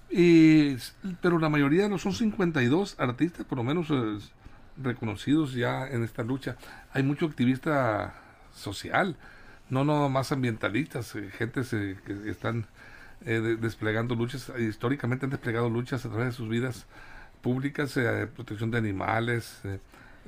Y, 0.09 0.77
pero 1.21 1.39
la 1.39 1.49
mayoría 1.49 1.89
no 1.89 1.99
son 1.99 2.12
52 2.12 2.95
artistas, 3.01 3.45
por 3.45 3.59
lo 3.59 3.65
menos 3.65 3.89
eh, 3.91 4.19
reconocidos 4.77 5.53
ya 5.53 5.89
en 5.89 6.05
esta 6.05 6.23
lucha. 6.23 6.57
Hay 6.93 7.03
mucho 7.03 7.27
activista 7.27 8.15
social, 8.55 9.17
no 9.69 9.85
no 9.85 10.09
más 10.09 10.31
ambientalistas, 10.31 11.12
gentes 11.37 11.73
eh, 11.73 11.97
que 12.07 12.31
están 12.31 12.67
eh, 13.25 13.41
de- 13.41 13.57
desplegando 13.57 14.15
luchas, 14.15 14.51
eh, 14.57 14.63
históricamente 14.65 15.27
han 15.27 15.31
desplegado 15.31 15.69
luchas 15.71 16.05
a 16.05 16.09
través 16.09 16.27
de 16.29 16.33
sus 16.33 16.49
vidas 16.49 16.87
públicas, 17.41 17.97
eh, 17.97 18.27
protección 18.35 18.71
de 18.71 18.79
animales, 18.79 19.61
eh, 19.65 19.79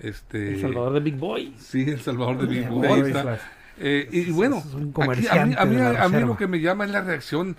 este 0.00 0.54
El 0.54 0.60
Salvador 0.60 0.94
de 0.94 1.00
Big 1.00 1.16
Boy. 1.16 1.54
Sí, 1.58 1.82
el 1.88 2.00
Salvador 2.00 2.38
de 2.38 2.46
Big 2.46 2.68
Boy. 2.68 2.88
Boy. 2.88 3.00
ahí 3.02 3.08
está. 3.08 3.38
Eh, 3.80 4.08
y, 4.10 4.30
bueno, 4.32 4.62
aquí 5.12 5.26
a 5.28 5.44
mí, 5.46 5.54
a 5.56 5.64
mí- 5.64 5.76
a 5.80 6.08
mí 6.08 6.20
lo 6.20 6.36
que 6.36 6.46
me 6.48 6.60
llama 6.60 6.84
es 6.84 6.90
la 6.90 7.00
reacción 7.02 7.56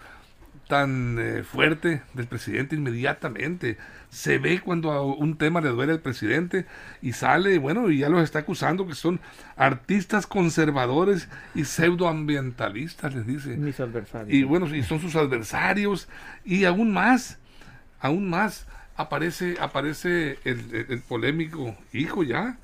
tan 0.70 1.18
eh, 1.20 1.44
fuerte 1.44 2.04
del 2.14 2.28
presidente 2.28 2.76
inmediatamente. 2.76 3.78
Se 4.10 4.38
ve 4.38 4.62
cuando 4.62 4.92
a 4.92 5.02
un 5.04 5.38
tema 5.38 5.62
le 5.62 5.70
duele 5.70 5.92
al 5.94 6.00
presidente 6.00 6.66
y 7.02 7.12
sale, 7.14 7.58
bueno, 7.58 7.90
y 7.92 7.98
ya 8.00 8.10
los 8.10 8.24
está 8.24 8.40
acusando 8.40 8.88
que 8.88 8.96
son 8.96 9.20
artistas 9.58 10.26
conservadores 10.28 11.28
y 11.56 11.66
pseudoambientalistas, 11.66 13.14
les 13.16 13.26
dice. 13.28 13.58
Mis 13.58 13.80
adversarios. 13.80 14.32
Y 14.34 14.44
bueno, 14.44 14.74
y 14.74 14.84
son 14.84 15.00
sus 15.00 15.16
adversarios. 15.16 16.08
Y 16.46 16.66
aún 16.66 16.92
más, 16.94 17.40
aún 18.00 18.30
más, 18.30 18.68
aparece, 18.96 19.58
aparece 19.60 20.38
el, 20.44 20.60
el- 20.74 20.86
el 20.90 21.02
polémico 21.02 21.76
hijo 21.94 22.24
ya, 22.24 22.58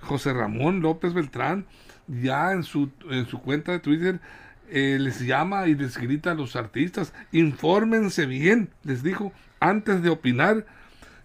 José 0.00 0.32
Ramón 0.32 0.80
López 0.80 1.14
Beltrán, 1.14 1.64
ya 2.08 2.52
en 2.52 2.62
su, 2.62 2.90
en 3.10 3.26
su 3.26 3.40
cuenta 3.40 3.72
de 3.72 3.80
Twitter, 3.80 4.20
eh, 4.70 4.98
les 5.00 5.20
llama 5.20 5.66
y 5.68 5.74
les 5.74 5.96
grita 5.98 6.32
a 6.32 6.34
los 6.34 6.56
artistas, 6.56 7.12
infórmense 7.32 8.26
bien, 8.26 8.70
les 8.84 9.02
dijo, 9.02 9.32
antes 9.60 10.02
de 10.02 10.10
opinar, 10.10 10.66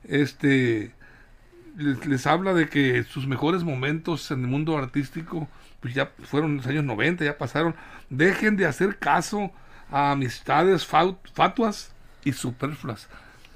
este, 0.04 0.92
les, 1.78 2.28
habla 2.28 2.54
de 2.54 2.68
que 2.70 3.04
sus 3.04 3.28
mejores 3.28 3.64
momentos 3.64 4.30
en 4.32 4.42
el 4.42 4.48
mundo 4.48 4.78
artístico, 4.78 5.48
pues 5.80 5.94
ya 5.94 6.12
fueron 6.24 6.58
los 6.58 6.68
años 6.68 6.84
90, 6.84 7.26
ya 7.26 7.38
pasaron, 7.38 7.76
dejen 8.10 8.58
de 8.58 8.66
hacer 8.66 8.98
caso 8.98 9.52
a 9.90 10.12
amistades 10.12 10.86
fatuas 10.86 11.94
y 12.24 12.34
superfluas. 12.34 13.10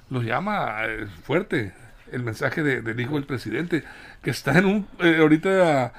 Los 0.10 0.24
llama 0.25 0.86
eh, 0.86 1.08
fuerte 1.24 1.74
el 2.12 2.24
mensaje 2.24 2.63
de- 2.63 2.82
del 2.82 3.00
hijo 3.00 3.15
del 3.15 3.25
presidente, 3.25 3.84
que 4.22 4.30
está 4.32 4.58
en 4.58 4.65
un, 4.65 4.88
eh, 5.00 5.18
ahorita 5.20 5.94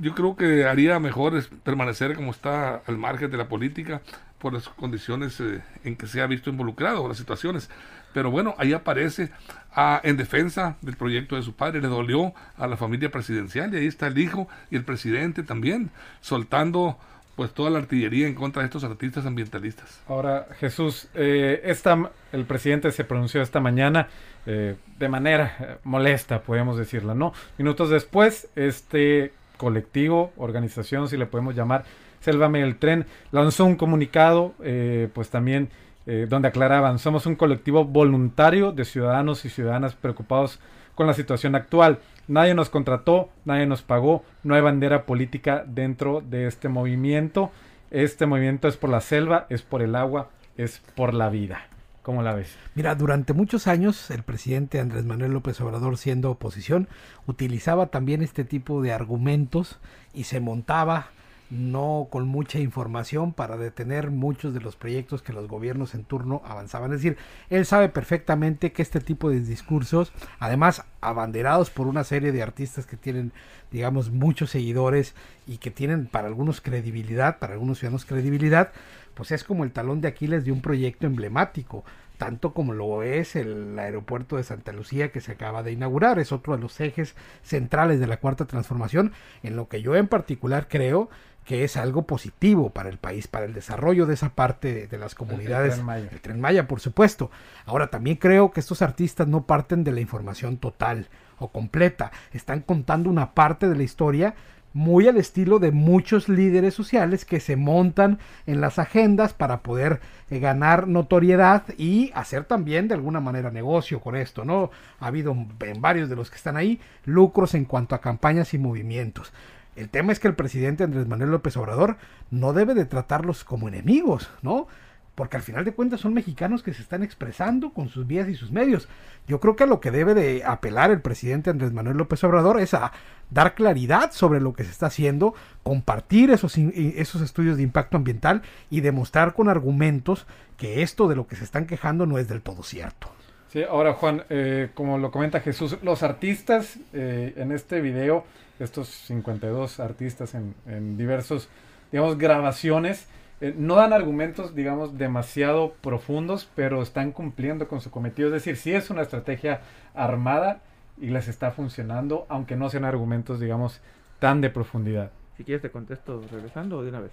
yo 0.00 0.14
creo 0.14 0.36
que 0.36 0.64
haría 0.64 0.98
mejor 1.00 1.36
es 1.36 1.48
permanecer 1.48 2.14
como 2.14 2.30
está 2.30 2.82
al 2.86 2.98
margen 2.98 3.30
de 3.30 3.36
la 3.36 3.48
política 3.48 4.02
por 4.38 4.52
las 4.52 4.68
condiciones 4.68 5.40
eh, 5.40 5.62
en 5.84 5.96
que 5.96 6.06
se 6.06 6.20
ha 6.20 6.26
visto 6.26 6.50
involucrado, 6.50 7.08
las 7.08 7.16
situaciones. 7.16 7.68
Pero 8.14 8.30
bueno, 8.30 8.54
ahí 8.58 8.72
aparece 8.72 9.30
ah, 9.74 10.00
en 10.04 10.16
defensa 10.16 10.76
del 10.80 10.96
proyecto 10.96 11.36
de 11.36 11.42
su 11.42 11.54
padre, 11.54 11.80
le 11.80 11.88
dolió 11.88 12.32
a 12.56 12.66
la 12.66 12.76
familia 12.76 13.10
presidencial 13.10 13.74
y 13.74 13.78
ahí 13.78 13.86
está 13.86 14.06
el 14.06 14.18
hijo 14.18 14.48
y 14.70 14.76
el 14.76 14.84
presidente 14.84 15.42
también, 15.42 15.90
soltando 16.20 16.98
pues 17.38 17.52
toda 17.52 17.70
la 17.70 17.78
artillería 17.78 18.26
en 18.26 18.34
contra 18.34 18.62
de 18.62 18.66
estos 18.66 18.82
artistas 18.82 19.24
ambientalistas. 19.24 20.02
Ahora, 20.08 20.48
Jesús, 20.58 21.08
eh, 21.14 21.60
esta, 21.62 22.10
el 22.32 22.44
presidente 22.46 22.90
se 22.90 23.04
pronunció 23.04 23.42
esta 23.42 23.60
mañana 23.60 24.08
eh, 24.44 24.74
de 24.98 25.08
manera 25.08 25.56
eh, 25.60 25.76
molesta, 25.84 26.42
podemos 26.42 26.76
decirlo, 26.76 27.14
¿no? 27.14 27.32
Minutos 27.56 27.90
después, 27.90 28.48
este 28.56 29.32
colectivo, 29.58 30.32
organización, 30.38 31.08
si 31.08 31.18
le 31.18 31.26
podemos 31.26 31.54
llamar, 31.54 31.84
Sélvame 32.20 32.62
el 32.62 32.76
Tren, 32.76 33.04
lanzó 33.30 33.66
un 33.66 33.76
comunicado, 33.76 34.54
eh, 34.62 35.08
pues 35.12 35.28
también 35.28 35.68
eh, 36.06 36.26
donde 36.28 36.48
aclaraban, 36.48 36.98
somos 36.98 37.26
un 37.26 37.36
colectivo 37.36 37.84
voluntario 37.84 38.72
de 38.72 38.86
ciudadanos 38.86 39.44
y 39.44 39.50
ciudadanas 39.50 39.94
preocupados 39.94 40.58
con 40.94 41.06
la 41.06 41.14
situación 41.14 41.54
actual. 41.54 41.98
Nadie 42.26 42.54
nos 42.54 42.70
contrató, 42.70 43.28
nadie 43.44 43.66
nos 43.66 43.82
pagó, 43.82 44.24
no 44.42 44.54
hay 44.54 44.62
bandera 44.62 45.04
política 45.04 45.64
dentro 45.66 46.22
de 46.22 46.46
este 46.46 46.68
movimiento. 46.68 47.52
Este 47.90 48.26
movimiento 48.26 48.68
es 48.68 48.76
por 48.76 48.90
la 48.90 49.00
selva, 49.00 49.46
es 49.48 49.62
por 49.62 49.82
el 49.82 49.94
agua, 49.94 50.30
es 50.56 50.82
por 50.96 51.14
la 51.14 51.28
vida. 51.28 51.68
¿Cómo 52.08 52.22
la 52.22 52.32
ves? 52.32 52.56
Mira, 52.74 52.94
durante 52.94 53.34
muchos 53.34 53.66
años 53.66 54.10
el 54.10 54.22
presidente 54.22 54.80
Andrés 54.80 55.04
Manuel 55.04 55.32
López 55.32 55.60
Obrador, 55.60 55.98
siendo 55.98 56.30
oposición, 56.30 56.88
utilizaba 57.26 57.88
también 57.88 58.22
este 58.22 58.44
tipo 58.46 58.80
de 58.80 58.94
argumentos 58.94 59.78
y 60.14 60.24
se 60.24 60.40
montaba 60.40 61.08
no 61.50 62.08
con 62.10 62.28
mucha 62.28 62.58
información 62.58 63.32
para 63.32 63.56
detener 63.56 64.10
muchos 64.10 64.54
de 64.54 64.60
los 64.60 64.76
proyectos 64.76 65.22
que 65.22 65.32
los 65.32 65.48
gobiernos 65.48 65.94
en 65.94 66.04
turno 66.04 66.42
avanzaban. 66.44 66.92
Es 66.92 67.02
decir, 67.02 67.16
él 67.48 67.64
sabe 67.64 67.88
perfectamente 67.88 68.72
que 68.72 68.82
este 68.82 69.00
tipo 69.00 69.30
de 69.30 69.40
discursos, 69.40 70.12
además 70.38 70.84
abanderados 71.00 71.70
por 71.70 71.86
una 71.86 72.04
serie 72.04 72.32
de 72.32 72.42
artistas 72.42 72.86
que 72.86 72.96
tienen, 72.96 73.32
digamos, 73.70 74.10
muchos 74.10 74.50
seguidores 74.50 75.14
y 75.46 75.58
que 75.58 75.70
tienen 75.70 76.06
para 76.06 76.28
algunos 76.28 76.60
credibilidad, 76.60 77.38
para 77.38 77.54
algunos 77.54 77.78
ciudadanos 77.78 78.04
credibilidad, 78.04 78.72
pues 79.14 79.32
es 79.32 79.44
como 79.44 79.64
el 79.64 79.72
talón 79.72 80.00
de 80.00 80.08
Aquiles 80.08 80.44
de 80.44 80.52
un 80.52 80.60
proyecto 80.60 81.06
emblemático 81.06 81.84
tanto 82.18 82.52
como 82.52 82.74
lo 82.74 83.04
es 83.04 83.36
el 83.36 83.78
aeropuerto 83.78 84.36
de 84.36 84.42
Santa 84.42 84.72
Lucía 84.72 85.10
que 85.10 85.20
se 85.20 85.32
acaba 85.32 85.62
de 85.62 85.72
inaugurar. 85.72 86.18
Es 86.18 86.32
otro 86.32 86.54
de 86.54 86.60
los 86.60 86.78
ejes 86.80 87.14
centrales 87.42 88.00
de 88.00 88.08
la 88.08 88.18
cuarta 88.18 88.44
transformación, 88.44 89.12
en 89.42 89.56
lo 89.56 89.68
que 89.68 89.80
yo 89.80 89.94
en 89.94 90.08
particular 90.08 90.66
creo 90.68 91.08
que 91.48 91.64
es 91.64 91.78
algo 91.78 92.02
positivo 92.02 92.68
para 92.68 92.90
el 92.90 92.98
país, 92.98 93.26
para 93.26 93.46
el 93.46 93.54
desarrollo 93.54 94.04
de 94.04 94.12
esa 94.12 94.28
parte 94.28 94.86
de, 94.86 94.98
las 94.98 95.14
comunidades. 95.14 95.70
El, 95.70 95.76
tren 95.76 95.86
Maya. 95.86 96.08
el 96.12 96.20
Tren 96.20 96.40
Maya, 96.42 96.68
por 96.68 96.78
supuesto. 96.78 97.30
Ahora, 97.64 97.86
también 97.86 98.18
creo 98.18 98.50
que 98.50 98.60
estos 98.60 98.82
artistas 98.82 99.26
no 99.28 99.46
parten 99.46 99.82
de 99.82 99.92
la 99.92 100.02
información 100.02 100.58
total 100.58 101.08
o 101.38 101.48
completa, 101.48 102.12
están 102.34 102.60
contando 102.60 103.08
una 103.08 103.32
parte 103.32 103.66
de 103.66 103.76
la 103.76 103.82
historia 103.82 104.34
muy 104.74 105.08
al 105.08 105.16
estilo 105.16 105.58
de 105.58 105.72
muchos 105.72 106.28
líderes 106.28 106.74
sociales 106.74 107.24
que 107.24 107.40
se 107.40 107.56
montan 107.56 108.18
en 108.44 108.60
las 108.60 108.78
agendas 108.78 109.32
para 109.32 109.62
poder 109.62 110.02
eh, 110.28 110.40
ganar 110.40 110.86
notoriedad 110.86 111.64
y 111.78 112.10
hacer 112.14 112.44
también 112.44 112.88
de 112.88 112.94
alguna 112.94 113.20
manera 113.20 113.50
negocio 113.50 114.00
con 114.00 114.16
esto, 114.16 114.44
¿no? 114.44 114.70
Ha 115.00 115.06
habido 115.06 115.34
en 115.60 115.80
varios 115.80 116.10
de 116.10 116.16
los 116.16 116.28
que 116.28 116.36
están 116.36 116.58
ahí 116.58 116.78
lucros 117.06 117.54
en 117.54 117.64
cuanto 117.64 117.94
a 117.94 118.02
campañas 118.02 118.52
y 118.52 118.58
movimientos. 118.58 119.32
El 119.78 119.90
tema 119.90 120.10
es 120.10 120.18
que 120.18 120.26
el 120.26 120.34
presidente 120.34 120.82
Andrés 120.82 121.06
Manuel 121.06 121.30
López 121.30 121.56
Obrador 121.56 121.98
no 122.32 122.52
debe 122.52 122.74
de 122.74 122.84
tratarlos 122.84 123.44
como 123.44 123.68
enemigos, 123.68 124.28
¿no? 124.42 124.66
Porque 125.14 125.36
al 125.36 125.42
final 125.44 125.64
de 125.64 125.72
cuentas 125.72 126.00
son 126.00 126.14
mexicanos 126.14 126.64
que 126.64 126.74
se 126.74 126.82
están 126.82 127.04
expresando 127.04 127.70
con 127.70 127.88
sus 127.88 128.04
vías 128.04 128.28
y 128.28 128.34
sus 128.34 128.50
medios. 128.50 128.88
Yo 129.28 129.38
creo 129.38 129.54
que 129.54 129.64
a 129.64 129.66
lo 129.68 129.80
que 129.80 129.92
debe 129.92 130.14
de 130.14 130.42
apelar 130.44 130.90
el 130.90 131.00
presidente 131.00 131.50
Andrés 131.50 131.72
Manuel 131.72 131.96
López 131.96 132.22
Obrador 132.24 132.60
es 132.60 132.74
a 132.74 132.90
dar 133.30 133.54
claridad 133.54 134.10
sobre 134.10 134.40
lo 134.40 134.52
que 134.52 134.64
se 134.64 134.70
está 134.70 134.86
haciendo, 134.86 135.34
compartir 135.62 136.30
esos, 136.30 136.58
esos 136.58 137.22
estudios 137.22 137.56
de 137.56 137.62
impacto 137.62 137.96
ambiental 137.96 138.42
y 138.70 138.80
demostrar 138.80 139.34
con 139.34 139.48
argumentos 139.48 140.26
que 140.56 140.82
esto 140.82 141.06
de 141.06 141.14
lo 141.14 141.28
que 141.28 141.36
se 141.36 141.44
están 141.44 141.66
quejando 141.66 142.04
no 142.04 142.18
es 142.18 142.26
del 142.26 142.42
todo 142.42 142.64
cierto. 142.64 143.08
Sí, 143.52 143.62
ahora 143.62 143.94
Juan, 143.94 144.24
eh, 144.28 144.70
como 144.74 144.98
lo 144.98 145.10
comenta 145.10 145.40
Jesús, 145.40 145.78
los 145.82 146.02
artistas 146.02 146.78
eh, 146.92 147.34
en 147.36 147.52
este 147.52 147.80
video 147.80 148.24
estos 148.60 148.88
52 148.88 149.80
artistas 149.80 150.34
en, 150.34 150.54
en 150.66 150.96
diversos, 150.96 151.48
digamos, 151.92 152.18
grabaciones, 152.18 153.08
eh, 153.40 153.54
no 153.56 153.76
dan 153.76 153.92
argumentos, 153.92 154.54
digamos, 154.54 154.98
demasiado 154.98 155.74
profundos, 155.80 156.48
pero 156.56 156.82
están 156.82 157.12
cumpliendo 157.12 157.68
con 157.68 157.80
su 157.80 157.90
cometido. 157.90 158.28
Es 158.28 158.34
decir, 158.34 158.56
sí 158.56 158.74
es 158.74 158.90
una 158.90 159.02
estrategia 159.02 159.60
armada 159.94 160.60
y 161.00 161.08
les 161.10 161.28
está 161.28 161.52
funcionando, 161.52 162.26
aunque 162.28 162.56
no 162.56 162.68
sean 162.68 162.84
argumentos, 162.84 163.38
digamos, 163.38 163.80
tan 164.18 164.40
de 164.40 164.50
profundidad. 164.50 165.12
Si 165.36 165.44
quieres 165.44 165.62
te 165.62 165.70
contesto 165.70 166.22
regresando 166.32 166.78
o 166.78 166.82
de 166.82 166.88
una 166.88 167.00
vez. 167.00 167.12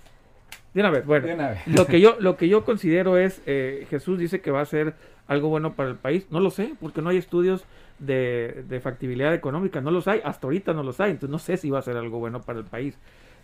De 0.75 0.81
una 0.81 0.89
vez, 0.89 1.05
bueno. 1.05 1.33
Una 1.33 1.51
vez. 1.51 1.67
Lo 1.67 1.87
que 1.87 2.01
yo, 2.01 2.17
lo 2.19 2.35
que 2.35 2.49
yo 2.49 2.65
considero 2.65 3.17
es, 3.17 3.41
eh, 3.45 3.87
Jesús 3.89 4.19
dice 4.19 4.41
que 4.41 4.51
va 4.51 4.59
a 4.59 4.65
ser 4.65 4.93
algo 5.25 5.47
bueno 5.47 5.73
para 5.73 5.87
el 5.87 5.95
país. 5.95 6.27
No 6.31 6.41
lo 6.41 6.51
sé, 6.51 6.73
porque 6.81 7.01
no 7.01 7.09
hay 7.09 7.17
estudios 7.17 7.63
de, 7.97 8.81
factibilidad 8.83 9.33
económica. 9.33 9.79
No 9.79 9.89
los 9.89 10.09
hay, 10.09 10.19
hasta 10.25 10.47
ahorita 10.47 10.73
no 10.73 10.83
los 10.83 10.99
hay. 10.99 11.11
Entonces 11.11 11.31
no 11.31 11.39
sé 11.39 11.55
si 11.55 11.69
va 11.69 11.79
a 11.79 11.81
ser 11.81 11.95
algo 11.95 12.19
bueno 12.19 12.41
para 12.41 12.59
el 12.59 12.65
país. 12.65 12.97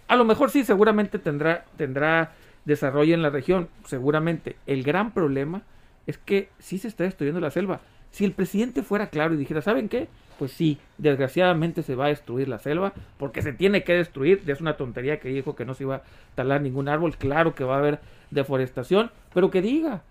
A 0.10 0.18
lo 0.18 0.26
mejor 0.26 0.52
sí, 0.52 0.66
seguramente 0.66 1.20
tendrá, 1.20 1.64
tendrá 1.78 2.34
desarrollo 2.66 3.14
en 3.14 3.22
la 3.22 3.30
región, 3.30 3.70
seguramente. 3.86 4.58
El 4.68 4.84
gran 4.84 5.14
problema 5.14 5.62
es 6.08 6.18
que 6.18 6.50
sí 6.60 6.80
se 6.80 6.90
está 6.90 7.06
destruyendo 7.06 7.40
la 7.40 7.50
selva. 7.50 7.80
Si 8.12 8.26
el 8.26 8.34
presidente 8.34 8.84
fuera 8.84 9.08
claro 9.08 9.36
y 9.36 9.38
dijera, 9.38 9.62
¿saben 9.62 9.88
qué? 9.88 10.10
Pues 10.42 10.54
sí, 10.54 10.80
desgraciadamente 10.98 11.84
se 11.84 11.94
va 11.94 12.06
a 12.06 12.08
destruir 12.08 12.48
la 12.48 12.58
selva, 12.58 12.94
porque 13.20 13.44
se 13.44 13.54
tiene 13.54 13.84
que 13.84 13.94
destruir. 13.94 14.42
Es 14.48 14.60
una 14.60 14.76
tontería 14.76 15.20
que 15.20 15.30
dijo 15.30 15.56
que 15.56 15.66
no 15.66 15.76
se 15.76 15.84
iba 15.84 15.98
a 15.98 16.02
talar 16.34 16.62
ningún 16.62 16.90
árbol. 16.90 17.16
Claro 17.16 17.54
que 17.54 17.64
va 17.64 17.76
a 17.76 17.78
haber 17.78 18.00
deforestación, 18.32 19.12
pero 19.36 19.52
que 19.52 19.62
diga, 19.62 20.02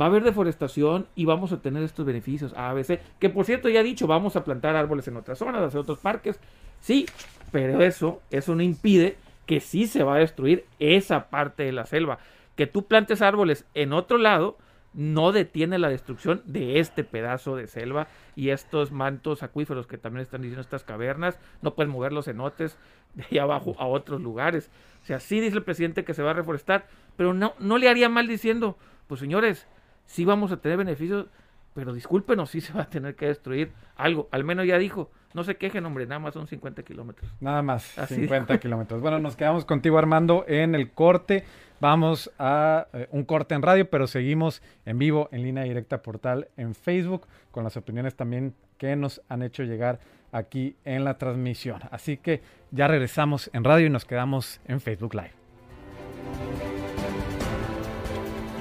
va 0.00 0.04
a 0.04 0.08
haber 0.10 0.22
deforestación 0.22 1.08
y 1.16 1.24
vamos 1.24 1.50
a 1.50 1.60
tener 1.60 1.82
estos 1.82 2.06
beneficios 2.06 2.54
A, 2.56 2.72
B, 2.72 2.84
C, 2.84 3.00
que 3.18 3.30
por 3.30 3.46
cierto 3.46 3.68
ya 3.68 3.80
he 3.80 3.82
dicho, 3.82 4.06
vamos 4.06 4.36
a 4.36 4.44
plantar 4.44 4.76
árboles 4.76 5.08
en 5.08 5.16
otras 5.16 5.38
zonas, 5.38 5.60
hacer 5.60 5.80
otros 5.80 5.98
parques, 5.98 6.38
sí, 6.78 7.06
pero 7.50 7.82
eso, 7.82 8.22
eso 8.30 8.54
no 8.54 8.62
impide 8.62 9.16
que 9.44 9.58
sí 9.58 9.88
se 9.88 10.04
va 10.04 10.14
a 10.14 10.18
destruir 10.20 10.66
esa 10.78 11.30
parte 11.30 11.64
de 11.64 11.72
la 11.72 11.84
selva. 11.84 12.20
Que 12.54 12.68
tú 12.68 12.86
plantes 12.86 13.22
árboles 13.22 13.66
en 13.74 13.92
otro 13.92 14.18
lado 14.18 14.56
no 14.94 15.32
detiene 15.32 15.78
la 15.78 15.88
destrucción 15.88 16.42
de 16.46 16.78
este 16.78 17.04
pedazo 17.04 17.56
de 17.56 17.66
selva 17.66 18.06
y 18.36 18.50
estos 18.50 18.92
mantos 18.92 19.42
acuíferos 19.42 19.86
que 19.86 19.98
también 19.98 20.22
están 20.22 20.42
diciendo 20.42 20.60
estas 20.60 20.84
cavernas, 20.84 21.38
no 21.62 21.74
pueden 21.74 21.92
mover 21.92 22.12
los 22.12 22.26
cenotes 22.26 22.78
de 23.14 23.24
ahí 23.30 23.38
abajo 23.38 23.74
a 23.78 23.86
otros 23.86 24.20
lugares. 24.20 24.70
O 25.02 25.06
sea, 25.06 25.20
sí 25.20 25.40
dice 25.40 25.56
el 25.56 25.64
presidente 25.64 26.04
que 26.04 26.14
se 26.14 26.22
va 26.22 26.30
a 26.30 26.34
reforestar, 26.34 26.86
pero 27.16 27.34
no, 27.34 27.54
no 27.58 27.78
le 27.78 27.88
haría 27.88 28.08
mal 28.08 28.28
diciendo, 28.28 28.78
pues 29.08 29.20
señores, 29.20 29.66
sí 30.06 30.24
vamos 30.24 30.52
a 30.52 30.58
tener 30.58 30.78
beneficios, 30.78 31.26
pero 31.74 31.92
discúlpenos, 31.92 32.50
sí 32.50 32.60
se 32.60 32.72
va 32.72 32.82
a 32.82 32.88
tener 32.88 33.16
que 33.16 33.26
destruir 33.26 33.72
algo. 33.96 34.28
Al 34.30 34.44
menos 34.44 34.66
ya 34.66 34.78
dijo, 34.78 35.10
no 35.34 35.42
se 35.44 35.56
quejen, 35.56 35.84
hombre, 35.84 36.06
nada 36.06 36.20
más 36.20 36.34
son 36.34 36.46
50 36.46 36.82
kilómetros. 36.84 37.30
Nada 37.40 37.62
más, 37.62 37.82
50 37.82 38.58
kilómetros. 38.58 39.00
Bueno, 39.00 39.18
nos 39.18 39.36
quedamos 39.36 39.64
contigo, 39.64 39.98
Armando, 39.98 40.44
en 40.46 40.74
el 40.74 40.92
corte. 40.92 41.44
Vamos 41.80 42.30
a 42.38 42.86
eh, 42.92 43.08
un 43.10 43.24
corte 43.24 43.54
en 43.54 43.62
radio, 43.62 43.90
pero 43.90 44.06
seguimos 44.06 44.62
en 44.86 44.98
vivo, 44.98 45.28
en 45.32 45.42
línea 45.42 45.64
directa 45.64 46.00
portal 46.00 46.48
en 46.56 46.74
Facebook, 46.74 47.26
con 47.50 47.64
las 47.64 47.76
opiniones 47.76 48.14
también 48.14 48.54
que 48.78 48.94
nos 48.94 49.20
han 49.28 49.42
hecho 49.42 49.64
llegar 49.64 49.98
aquí 50.30 50.76
en 50.84 51.04
la 51.04 51.18
transmisión. 51.18 51.80
Así 51.90 52.16
que 52.16 52.42
ya 52.70 52.88
regresamos 52.88 53.50
en 53.52 53.64
radio 53.64 53.86
y 53.86 53.90
nos 53.90 54.04
quedamos 54.04 54.60
en 54.66 54.80
Facebook 54.80 55.14
Live. 55.14 56.73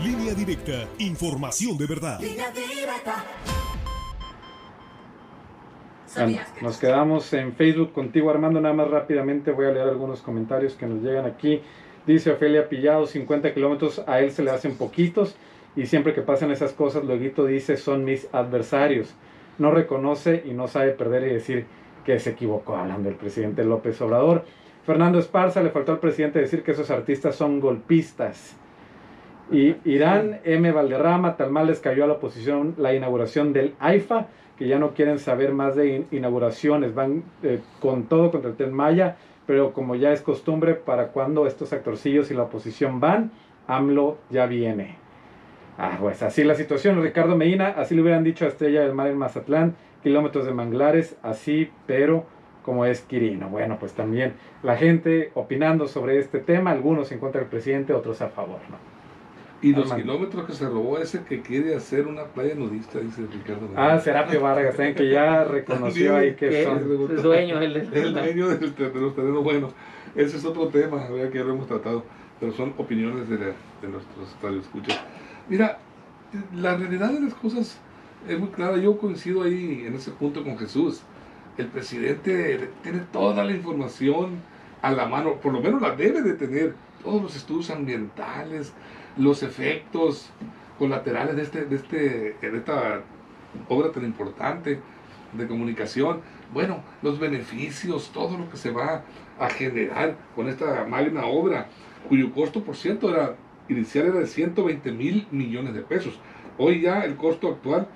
Línea 0.04 0.34
directa, 0.34 0.86
información 0.98 1.78
de 1.78 1.88
verdad. 1.88 2.20
nos 6.62 6.78
quedamos 6.78 7.32
en 7.32 7.54
Facebook 7.54 7.94
contigo, 7.94 8.30
Armando. 8.30 8.60
Nada 8.60 8.76
más 8.76 8.90
rápidamente 8.90 9.52
voy 9.52 9.68
a 9.68 9.72
leer 9.72 9.88
algunos 9.88 10.22
comentarios 10.22 10.74
que 10.74 10.88
nos 10.88 11.02
llegan 11.02 11.26
aquí. 11.26 11.62
Dice 12.06 12.32
Ofelia 12.32 12.68
Pillado, 12.68 13.08
50 13.08 13.54
kilómetros, 13.54 14.04
a 14.06 14.20
él 14.20 14.32
se 14.32 14.44
le 14.44 14.52
hacen 14.52 14.76
poquitos 14.76 15.38
y 15.74 15.86
siempre 15.86 16.14
que 16.14 16.22
pasan 16.22 16.52
esas 16.52 16.74
cosas, 16.74 17.06
luego 17.06 17.46
dice, 17.48 17.78
son 17.78 18.04
mis 18.04 18.28
adversarios. 18.34 19.16
No 19.58 19.72
reconoce 19.72 20.44
y 20.46 20.52
no 20.52 20.68
sabe 20.68 20.92
perder 20.92 21.24
y 21.30 21.34
decir 21.34 21.66
que 22.04 22.20
se 22.20 22.32
equivocó, 22.32 22.76
hablando 22.76 23.08
del 23.08 23.18
presidente 23.18 23.64
López 23.64 24.02
Obrador. 24.02 24.44
Fernando 24.86 25.18
Esparza 25.18 25.64
le 25.64 25.70
faltó 25.70 25.94
al 25.94 26.00
presidente 26.00 26.40
decir 26.40 26.62
que 26.62 26.72
esos 26.72 26.92
artistas 26.92 27.38
son 27.38 27.62
golpistas. 27.62 28.58
Y 29.52 29.76
Irán 29.86 30.40
M. 30.46 30.72
Valderrama, 30.72 31.36
tal 31.36 31.52
mal 31.52 31.68
les 31.68 31.80
cayó 31.80 32.06
a 32.06 32.08
la 32.08 32.14
oposición 32.14 32.76
la 32.78 32.94
inauguración 32.94 33.54
del 33.54 33.76
AIFA, 33.80 34.28
que 34.58 34.68
ya 34.68 34.80
no 34.80 34.94
quieren 34.94 35.20
saber 35.20 35.54
más 35.54 35.76
de 35.76 36.06
inauguraciones, 36.12 36.96
van 36.96 37.24
eh, 37.44 37.60
con 37.80 38.04
todo 38.04 38.32
contra 38.32 38.52
el 38.52 38.56
Tren 38.56 38.74
Maya, 38.74 39.18
pero 39.46 39.74
como 39.74 39.96
ya 39.96 40.14
es 40.14 40.22
costumbre, 40.22 40.76
para 40.76 41.08
cuando 41.08 41.46
estos 41.48 41.74
actorcillos 41.74 42.32
y 42.32 42.34
la 42.34 42.44
oposición 42.44 43.00
van, 43.00 43.32
AMLO 43.68 44.18
ya 44.30 44.46
viene. 44.46 44.96
Ah, 45.78 45.98
pues 46.00 46.22
así 46.22 46.44
la 46.44 46.56
situación, 46.56 47.02
Ricardo 47.02 47.36
Medina, 47.36 47.70
así 47.70 47.96
le 47.96 48.02
hubieran 48.02 48.24
dicho 48.24 48.46
a 48.46 48.48
Estrella 48.48 48.82
del 48.82 48.94
Mar 48.94 49.08
en 49.08 49.18
Mazatlán, 49.18 49.76
kilómetros 50.04 50.46
de 50.46 50.54
manglares, 50.54 51.18
así, 51.24 51.72
pero 51.88 52.26
como 52.64 52.86
es 52.86 53.02
Quirino. 53.02 53.50
Bueno, 53.50 53.78
pues 53.80 53.94
también 53.94 54.34
la 54.62 54.78
gente 54.78 55.32
opinando 55.34 55.88
sobre 55.88 56.20
este 56.20 56.40
tema, 56.40 56.72
algunos 56.72 57.12
en 57.12 57.20
contra 57.20 57.42
del 57.42 57.50
presidente, 57.50 57.94
otros 57.94 58.22
a 58.22 58.30
favor, 58.30 58.60
¿no? 58.70 58.94
Y 59.64 59.74
los 59.74 59.94
kilómetros 59.94 60.46
que 60.46 60.52
se 60.52 60.68
robó 60.68 60.98
ese 60.98 61.24
que 61.24 61.42
quiere 61.42 61.74
hacer 61.74 62.06
una 62.06 62.26
playa 62.26 62.54
nudista, 62.54 63.00
dice 63.00 63.26
Ricardo. 63.32 63.70
Ah, 63.78 63.98
Serapio 63.98 64.42
Vargas, 64.42 64.76
también 64.76 64.96
que 64.96 65.10
ya 65.10 65.44
reconoció 65.46 66.18
ahí 66.18 66.36
que 66.36 66.66
son... 66.66 66.80
El 66.80 67.22
dueño, 67.22 67.62
el, 67.62 67.78
el 67.78 68.14
dueño 68.14 68.50
del, 68.50 68.76
de 68.76 69.00
los 69.00 69.16
terrenos. 69.16 69.42
Bueno, 69.42 69.70
ese 70.16 70.36
es 70.36 70.44
otro 70.44 70.68
tema, 70.68 71.08
¿verdad? 71.10 71.32
que 71.32 71.38
ya 71.38 71.46
lo 71.46 71.54
hemos 71.54 71.68
tratado, 71.68 72.04
pero 72.42 72.52
son 72.52 72.74
opiniones 72.78 73.30
de, 73.30 73.38
la, 73.38 73.46
de 73.82 73.88
nuestros 73.90 74.36
radioescuchas. 74.42 75.00
Mira, 75.48 75.80
la 76.54 76.76
realidad 76.76 77.12
de 77.12 77.22
las 77.22 77.34
cosas 77.34 77.80
es 78.28 78.40
muy 78.40 78.50
clara. 78.50 78.76
Yo 78.78 78.98
coincido 78.98 79.44
ahí 79.44 79.86
en 79.88 79.96
ese 79.96 80.12
punto 80.12 80.44
con 80.44 80.58
Jesús. 80.58 81.04
El 81.58 81.68
presidente 81.68 82.70
tiene 82.82 83.00
toda 83.14 83.46
la 83.46 83.54
información 83.54 84.42
a 84.82 84.92
la 84.92 85.06
mano, 85.06 85.36
por 85.36 85.54
lo 85.54 85.62
menos 85.62 85.82
la 85.82 85.96
debe 85.96 86.22
de 86.22 86.34
tener, 86.34 86.76
todos 87.02 87.22
los 87.22 87.36
estudios 87.36 87.70
ambientales, 87.70 88.74
los 89.18 89.44
efectos 89.44 90.30
colaterales 90.80 91.36
de, 91.36 91.42
este, 91.44 91.66
de, 91.66 91.76
este, 91.76 91.98
de 92.42 92.58
esta 92.58 93.02
obra 93.70 93.92
tan 93.92 94.04
importante 94.04 94.80
de 95.34 95.48
comunicación. 95.48 96.22
Bueno, 96.54 96.84
los 97.02 97.20
beneficios, 97.20 98.12
todo 98.12 98.38
lo 98.38 98.50
que 98.50 98.58
se 98.58 98.72
va 98.72 99.04
a 99.40 99.50
generar 99.50 100.16
con 100.36 100.48
esta 100.48 100.86
magna 100.86 101.26
obra, 101.26 101.68
cuyo 102.08 102.32
costo, 102.32 102.64
por 102.64 102.76
cierto, 102.76 103.10
era 103.10 103.36
inicial 103.70 104.08
era 104.08 104.20
de 104.20 104.28
120 104.28 104.92
mil 104.92 105.28
millones 105.32 105.74
de 105.74 105.82
pesos. 105.82 106.20
Hoy 106.58 106.82
ya 106.82 107.02
el 107.02 107.16
costo 107.16 107.50
actual, 107.50 107.88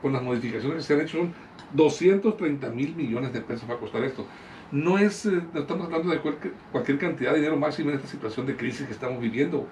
con 0.00 0.12
las 0.12 0.22
modificaciones 0.22 0.78
que 0.78 0.82
se 0.82 0.94
han 0.94 1.00
hecho, 1.00 1.18
son 1.18 1.34
230 1.74 2.70
mil 2.70 2.94
millones 2.94 3.32
de 3.32 3.40
pesos 3.40 3.68
va 3.68 3.74
a 3.74 3.78
costar 3.78 4.04
esto. 4.04 4.26
No 4.70 4.98
es, 4.98 5.26
eh, 5.26 5.42
estamos 5.54 5.86
hablando 5.86 6.10
de 6.10 6.20
cualquier, 6.20 6.98
cantidad 6.98 7.32
de 7.32 7.38
dinero 7.38 7.56
máximo 7.56 7.90
en 7.90 7.96
esta 7.96 8.08
situación 8.08 8.46
de 8.46 8.56
crisis 8.56 8.86
que 8.86 8.92
estamos 8.92 9.20
viviendo. 9.20 9.66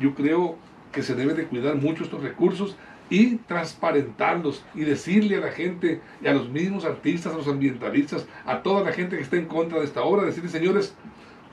Yo 0.00 0.14
creo 0.14 0.56
que 0.92 1.02
se 1.02 1.14
debe 1.14 1.34
de 1.34 1.44
cuidar 1.44 1.76
mucho 1.76 2.02
estos 2.02 2.22
recursos 2.22 2.76
y 3.10 3.36
transparentarlos 3.36 4.64
y 4.74 4.80
decirle 4.80 5.36
a 5.36 5.40
la 5.40 5.52
gente 5.52 6.00
a 6.24 6.32
los 6.32 6.48
mismos 6.48 6.84
artistas, 6.84 7.32
a 7.32 7.36
los 7.36 7.48
ambientalistas, 7.48 8.26
a 8.44 8.62
toda 8.62 8.82
la 8.82 8.92
gente 8.92 9.16
que 9.16 9.22
está 9.22 9.36
en 9.36 9.46
contra 9.46 9.78
de 9.78 9.84
esta 9.84 10.02
obra, 10.02 10.24
decirle, 10.24 10.48
señores, 10.48 10.94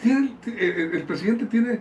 tiene, 0.01 0.33
el, 0.45 0.95
el, 0.95 1.03
presidente 1.03 1.45
tiene 1.45 1.79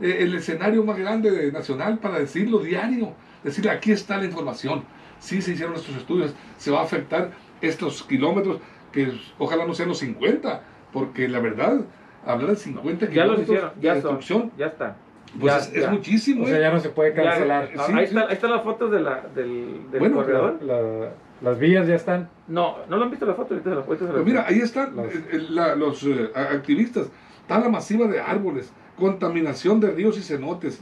eh, 0.00 0.18
el 0.20 0.34
escenario 0.34 0.84
más 0.84 0.96
grande 0.98 1.30
de, 1.30 1.52
nacional 1.52 1.98
para 1.98 2.18
decirlo 2.18 2.58
diario, 2.58 3.14
decirle, 3.42 3.70
aquí 3.70 3.92
está 3.92 4.18
la 4.18 4.26
información, 4.26 4.84
si 5.18 5.42
se 5.42 5.52
hicieron 5.52 5.74
estos 5.74 5.96
estudios, 5.96 6.34
se 6.58 6.70
va 6.70 6.80
a 6.80 6.84
afectar 6.84 7.32
estos 7.60 8.02
kilómetros, 8.04 8.58
que 8.92 9.12
ojalá 9.38 9.66
no 9.66 9.74
sean 9.74 9.88
los 9.88 9.98
50, 9.98 10.62
porque 10.92 11.28
la 11.28 11.40
verdad, 11.40 11.80
hablar 12.24 12.50
de 12.50 12.56
50 12.56 13.06
ya 13.06 13.10
kilómetros 13.10 13.38
los 13.38 13.48
hicieron, 13.48 13.70
ya 13.80 13.94
de 13.94 14.02
son, 14.02 14.10
destrucción, 14.16 14.52
ya 14.58 14.66
está. 14.66 14.96
pues 15.40 15.52
Ya- 15.52 15.58
es, 15.58 15.72
es 15.74 15.82
ya. 15.82 15.90
muchísimo. 15.90 16.44
O 16.44 16.46
sea, 16.46 16.58
¿eh? 16.58 16.60
ya 16.60 16.70
no 16.72 16.80
se 16.80 16.88
puede 16.90 17.12
cancelar. 17.14 17.68
Sí, 17.72 17.78
ahí, 17.92 18.06
sí. 18.06 18.14
está, 18.14 18.20
ahí 18.28 18.32
están 18.34 18.50
las 18.52 18.62
fotos 18.62 18.90
de 18.90 19.00
la, 19.00 19.22
del, 19.34 19.90
del 19.90 20.00
Bueno, 20.00 20.16
corredor. 20.16 20.62
La- 20.62 21.10
las 21.42 21.58
vías 21.58 21.86
ya 21.86 21.94
están. 21.96 22.30
No, 22.48 22.78
no 22.88 22.96
lo 22.96 23.04
han 23.04 23.10
visto 23.10 23.26
la 23.26 23.34
foto, 23.34 23.52
ahorita 23.52 23.68
se 23.70 23.76
las 23.76 23.86
ahorita 23.86 24.06
se 24.06 24.10
Pues 24.12 24.16
las- 24.20 24.26
mira, 24.26 24.46
ahí 24.48 24.58
están 24.60 24.96
Los- 24.96 25.06
eh, 25.14 25.24
eh, 25.32 25.46
la- 25.50 25.74
los 25.76 26.02
eh, 26.04 26.30
activistas, 26.34 27.08
tala 27.46 27.68
masiva 27.68 28.06
de 28.06 28.20
árboles, 28.20 28.72
contaminación 28.96 29.78
de 29.80 29.90
ríos 29.90 30.16
y 30.18 30.22
cenotes, 30.22 30.80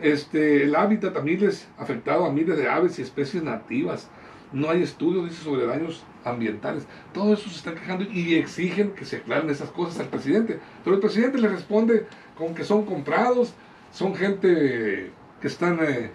este, 0.00 0.62
el 0.62 0.76
hábitat 0.76 1.16
a 1.16 1.20
miles, 1.22 1.68
afectado 1.76 2.24
a 2.24 2.30
miles 2.32 2.56
de 2.56 2.68
aves 2.68 2.98
y 2.98 3.02
especies 3.02 3.42
nativas. 3.42 4.08
No 4.52 4.70
hay 4.70 4.82
estudios, 4.82 5.28
dice, 5.28 5.44
sobre 5.44 5.66
daños 5.66 6.04
ambientales. 6.24 6.86
Todo 7.12 7.34
eso 7.34 7.48
se 7.50 7.56
están 7.56 7.74
quejando 7.74 8.04
y 8.04 8.34
exigen 8.36 8.92
que 8.92 9.04
se 9.04 9.16
aclaren 9.18 9.50
esas 9.50 9.70
cosas 9.70 10.00
al 10.00 10.06
presidente. 10.08 10.58
Pero 10.84 10.96
el 10.96 11.00
presidente 11.02 11.38
le 11.38 11.48
responde 11.48 12.06
con 12.36 12.54
que 12.54 12.64
son 12.64 12.84
comprados, 12.86 13.52
son 13.92 14.14
gente 14.14 15.10
que 15.40 15.46
están 15.46 15.78
eh, 15.82 16.10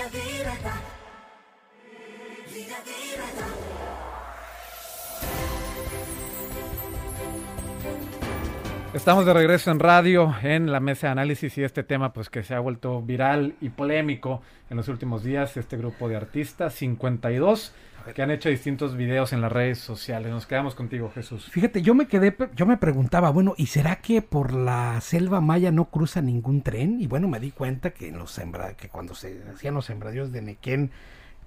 Estamos 8.93 9.25
de 9.25 9.33
regreso 9.33 9.71
en 9.71 9.79
radio 9.79 10.35
en 10.43 10.71
la 10.71 10.79
mesa 10.79 11.07
de 11.07 11.13
análisis 11.13 11.57
y 11.57 11.63
este 11.63 11.81
tema 11.81 12.13
pues 12.13 12.29
que 12.29 12.43
se 12.43 12.53
ha 12.53 12.59
vuelto 12.59 13.01
viral 13.01 13.55
y 13.59 13.69
polémico 13.69 14.43
en 14.69 14.77
los 14.77 14.87
últimos 14.87 15.23
días, 15.23 15.57
este 15.57 15.77
grupo 15.77 16.07
de 16.07 16.15
artistas, 16.15 16.75
52, 16.75 17.73
que 18.13 18.21
han 18.21 18.29
hecho 18.29 18.49
distintos 18.49 18.95
videos 18.95 19.33
en 19.33 19.41
las 19.41 19.51
redes 19.51 19.79
sociales. 19.79 20.31
Nos 20.31 20.45
quedamos 20.45 20.75
contigo, 20.75 21.11
Jesús. 21.13 21.49
Fíjate, 21.49 21.81
yo 21.81 21.95
me 21.95 22.05
quedé, 22.05 22.35
yo 22.55 22.67
me 22.67 22.77
preguntaba, 22.77 23.31
bueno, 23.31 23.55
¿y 23.57 23.65
será 23.65 23.95
que 23.95 24.21
por 24.21 24.53
la 24.53 25.01
selva 25.01 25.41
maya 25.41 25.71
no 25.71 25.85
cruza 25.85 26.21
ningún 26.21 26.61
tren? 26.61 27.01
Y 27.01 27.07
bueno, 27.07 27.27
me 27.27 27.39
di 27.39 27.49
cuenta 27.49 27.89
que 27.89 28.09
en 28.09 28.19
los 28.19 28.29
sembra, 28.29 28.75
que 28.75 28.89
cuando 28.89 29.15
se 29.15 29.41
hacían 29.51 29.73
los 29.73 29.85
sembradíos 29.85 30.31
de 30.31 30.43
Nequén 30.43 30.91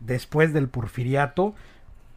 después 0.00 0.52
del 0.52 0.68
Porfiriato, 0.68 1.54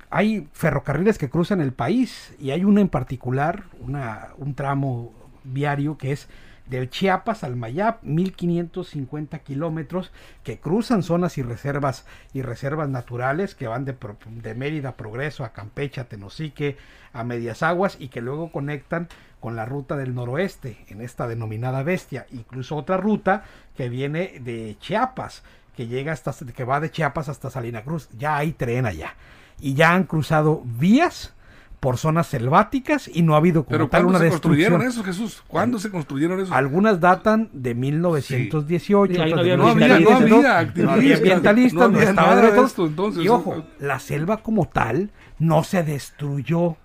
hay 0.09 0.47
ferrocarriles 0.53 1.19
que 1.19 1.29
cruzan 1.29 1.61
el 1.61 1.71
país 1.71 2.33
y 2.39 2.49
hay 2.49 2.63
uno 2.63 2.81
en 2.81 2.89
particular, 2.89 3.65
una, 3.79 4.29
un 4.37 4.55
tramo 4.55 5.18
viario 5.43 5.97
que 5.97 6.11
es 6.11 6.27
del 6.69 6.89
Chiapas 6.89 7.43
al 7.43 7.55
Mayap, 7.55 8.03
1550 8.03 9.39
kilómetros 9.39 10.11
que 10.43 10.59
cruzan 10.59 11.03
zonas 11.03 11.37
y 11.37 11.41
reservas 11.41 12.05
y 12.31 12.43
reservas 12.43 12.89
naturales 12.89 13.55
que 13.55 13.67
van 13.67 13.85
de, 13.85 14.55
Mérida, 14.55 14.95
Progreso, 14.95 15.43
a 15.43 15.51
Campeche, 15.51 15.99
a 15.99 16.07
Tenosique, 16.07 16.77
a 17.11 17.23
Medias 17.23 17.63
Aguas 17.63 17.97
y 17.99 18.09
que 18.09 18.21
luego 18.21 18.51
conectan 18.51 19.07
con 19.39 19.55
la 19.55 19.65
ruta 19.65 19.97
del 19.97 20.13
noroeste 20.13 20.85
en 20.87 21.01
esta 21.01 21.27
denominada 21.27 21.81
bestia, 21.81 22.27
incluso 22.31 22.75
otra 22.75 22.97
ruta 22.97 23.43
que 23.75 23.89
viene 23.89 24.39
de 24.41 24.77
Chiapas, 24.79 25.43
que 25.75 25.87
llega 25.87 26.11
hasta 26.11 26.33
que 26.53 26.63
va 26.65 26.79
de 26.79 26.91
Chiapas 26.91 27.29
hasta 27.29 27.49
Salina 27.49 27.83
Cruz, 27.83 28.09
ya 28.17 28.37
hay 28.37 28.51
tren 28.51 28.85
allá. 28.85 29.15
Y 29.61 29.73
ya 29.73 29.93
han 29.93 30.03
cruzado 30.03 30.61
vías 30.65 31.33
por 31.79 31.97
zonas 31.97 32.27
selváticas 32.27 33.09
y 33.13 33.21
no 33.21 33.35
ha 33.35 33.37
habido 33.37 33.63
como 33.63 33.69
Pero 33.71 33.87
tal 33.87 34.03
¿cuándo 34.03 34.09
una 34.17 34.19
se 34.25 34.29
construyeron 34.31 34.79
destrucción. 34.81 35.05
esos, 35.05 35.27
Jesús? 35.27 35.43
¿Cuándo 35.47 35.79
se 35.79 35.89
construyeron 35.89 36.39
esos? 36.41 36.51
Algunas 36.53 36.99
datan 36.99 37.49
de 37.53 37.73
1918. 37.75 39.13
Sí, 39.13 39.21
ahí 39.21 39.31
no 39.33 39.39
había 39.39 39.57
No 39.57 39.67
había, 39.69 39.87
no 39.87 39.95
1922. 39.95 40.45
había 40.45 40.49
No 40.49 40.49
había 40.49 40.59
activistas, 40.93 41.17
ambientalistas, 41.19 41.73
no 41.81 41.87
no, 41.89 41.97
había 41.97 42.09
estaba 42.09 42.35
nada 42.35 42.51
de 42.51 42.61
esto, 42.61 42.85
entonces. 42.85 43.23
Y 43.23 43.27
ojo, 43.29 43.63
la 43.79 43.99
selva 43.99 44.37
como 44.43 44.65
tal 44.67 45.11
no 45.39 45.63
se 45.63 45.83
destruyó 45.83 46.75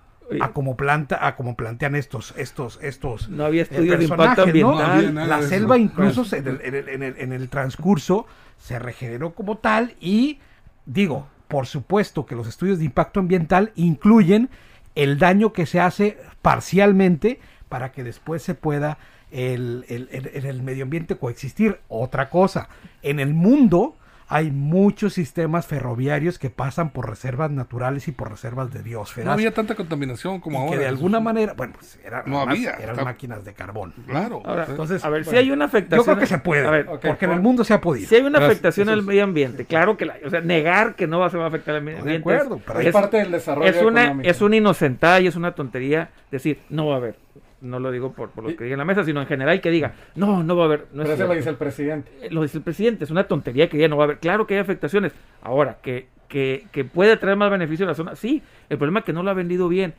a 0.41 0.49
como 0.53 0.77
planta, 0.77 1.27
a 1.27 1.37
como 1.37 1.55
plantean 1.57 1.95
estos, 1.97 2.33
estos, 2.39 2.79
estos 2.83 3.29
No 3.29 3.45
había 3.45 3.63
eh, 3.63 3.67
estudios 3.71 3.99
de 3.99 4.05
impacto 4.05 4.45
personajes, 4.45 4.63
¿no? 4.63 4.73
No 4.73 4.79
había 4.81 5.11
nada 5.11 5.27
La 5.27 5.41
de 5.41 5.49
selva 5.49 5.75
eso. 5.77 5.85
incluso 5.85 6.25
se- 6.25 6.39
en, 6.39 6.49
el, 6.49 6.61
en 6.63 6.75
el- 6.75 6.89
en 6.89 7.03
el- 7.03 7.17
en 7.19 7.33
el 7.33 7.49
transcurso 7.49 8.27
se 8.59 8.79
regeneró 8.79 9.35
como 9.35 9.59
tal 9.59 9.95
y 10.01 10.39
digo, 10.87 11.27
por 11.49 11.67
supuesto 11.67 12.25
que 12.27 12.35
los 12.35 12.47
estudios 12.49 12.79
de 12.79 12.87
impacto 12.87 13.21
ambiental 13.21 13.73
incluyen 13.77 14.49
el 14.95 15.19
daño 15.19 15.53
que 15.53 15.67
se 15.67 15.81
hace 15.81 16.19
parcialmente 16.43 17.41
para 17.69 17.93
que 17.93 18.05
después 18.05 18.43
se 18.43 18.55
pueda 18.55 18.99
el, 19.31 19.85
el- 19.89 20.09
el- 20.13 20.31
en 20.35 20.47
el 20.47 20.63
medio 20.63 20.85
ambiente 20.85 21.17
coexistir. 21.17 21.81
Otra 21.89 22.31
cosa, 22.31 22.69
en 23.03 23.19
el 23.21 23.35
mundo 23.35 23.97
hay 24.29 24.51
muchos 24.51 25.13
sistemas 25.13 25.67
ferroviarios 25.67 26.39
que 26.39 26.49
pasan 26.51 26.91
por 26.91 27.09
reservas 27.09 27.51
naturales 27.51 28.09
y 28.09 28.13
por 28.13 28.31
reservas 28.31 28.73
de 28.73 28.81
biosferas. 28.83 29.27
No 29.27 29.33
había 29.33 29.53
tanta 29.53 29.75
contaminación 29.75 30.41
como 30.41 30.59
y 30.59 30.63
ahora. 30.63 30.73
que 30.73 30.79
de 30.79 30.87
alguna 30.89 31.21
manera, 31.21 31.53
bueno, 31.55 31.75
pues 31.79 31.99
eran, 32.05 32.23
No 32.27 32.39
además, 32.39 32.57
había, 32.57 32.71
eran 32.75 32.91
está- 32.91 33.05
máquinas 33.05 33.45
de 33.45 33.53
carbón. 33.55 33.93
Claro. 34.07 34.43
Ahora, 34.45 34.67
Entonces, 34.69 35.05
a 35.05 35.11
ver, 35.11 35.25
si 35.25 35.37
hay 35.37 35.51
una 35.51 35.67
afectación. 35.67 35.99
Yo 36.01 36.05
creo 36.05 36.19
que 36.19 36.27
se 36.27 36.39
puede, 36.39 36.67
A 36.67 36.71
ver, 36.71 36.87
porque 36.87 37.25
en 37.27 37.33
el 37.33 37.41
mundo 37.41 37.65
se 37.65 37.75
ha 37.75 37.81
podido. 37.81 38.09
Si 38.09 38.15
hay 38.15 38.23
una 38.23 38.39
Gracias, 38.39 38.51
afectación 38.51 38.89
al 38.89 39.03
medio 39.03 39.25
ambiente, 39.25 39.65
claro 39.67 39.97
que 39.97 40.07
la, 40.07 40.17
o 40.25 40.31
sea, 40.31 40.41
negar 40.41 40.95
que 40.97 41.07
no 41.07 41.19
va, 41.21 41.31
se 41.31 41.37
va 41.37 41.45
a 41.45 41.49
afectar 41.49 41.75
al 41.77 41.83
medio 41.83 41.99
Estoy 41.99 42.13
de 42.13 42.17
ambiente. 42.19 42.43
acuerdo, 42.45 42.63
pero 42.67 42.81
Es 42.81 42.93
parte 42.93 43.17
del 43.19 43.31
desarrollo 43.31 43.69
es 43.71 43.83
una, 43.83 44.05
económico. 44.05 44.31
es 44.31 44.41
una 44.41 44.57
inocentada 44.57 45.21
y 45.21 45.27
es 45.27 45.37
una 45.37 45.53
tontería 45.55 46.11
decir 46.31 46.61
no 46.71 46.87
va 46.87 46.95
a 46.95 46.97
haber. 46.99 47.17
No 47.65 47.81
lo 47.81 47.91
digo 47.91 48.13
por, 48.13 48.31
por 48.31 48.45
lo 48.45 48.57
que 48.57 48.65
diga 48.65 48.75
en 48.75 48.79
la 48.79 48.85
mesa, 48.85 49.05
sino 49.05 49.21
en 49.21 49.27
general 49.27 49.61
que 49.61 49.71
diga, 49.71 49.95
no, 50.15 50.43
no 50.45 50.55
va 50.57 50.63
a 50.63 50.67
haber. 50.67 50.81
No 50.93 51.03
Pero 51.03 51.05
es 51.05 51.11
eso 51.11 51.11
lo 51.13 51.17
cierto". 51.17 51.35
dice 51.35 51.51
el 51.51 51.57
presidente. 51.57 52.11
Eh, 52.23 52.29
Lo 52.31 52.43
dice 52.43 52.59
el 52.59 52.63
presidente, 52.65 53.05
es 53.05 53.11
una 53.11 53.25
tontería 53.25 53.69
que 53.69 53.79
ya 53.79 53.89
no 53.89 53.97
va 53.97 54.05
a 54.05 54.07
haber. 54.07 54.19
Claro 54.19 54.47
que 54.47 54.55
hay 54.55 54.61
afectaciones. 54.61 55.13
Ahora, 55.43 55.79
que, 55.83 56.09
que, 56.29 56.67
que 56.73 56.85
puede 56.85 57.17
traer 57.17 57.37
más 57.37 57.51
beneficio 57.51 57.85
a 57.87 57.89
la 57.89 57.95
zona, 57.95 58.15
sí. 58.17 58.43
El 58.69 58.79
problema 58.79 59.01
es 59.01 59.05
que 59.05 59.13
no 59.13 59.23
lo 59.23 59.31
ha 59.31 59.35
vendido 59.35 59.69
bien. 59.69 59.95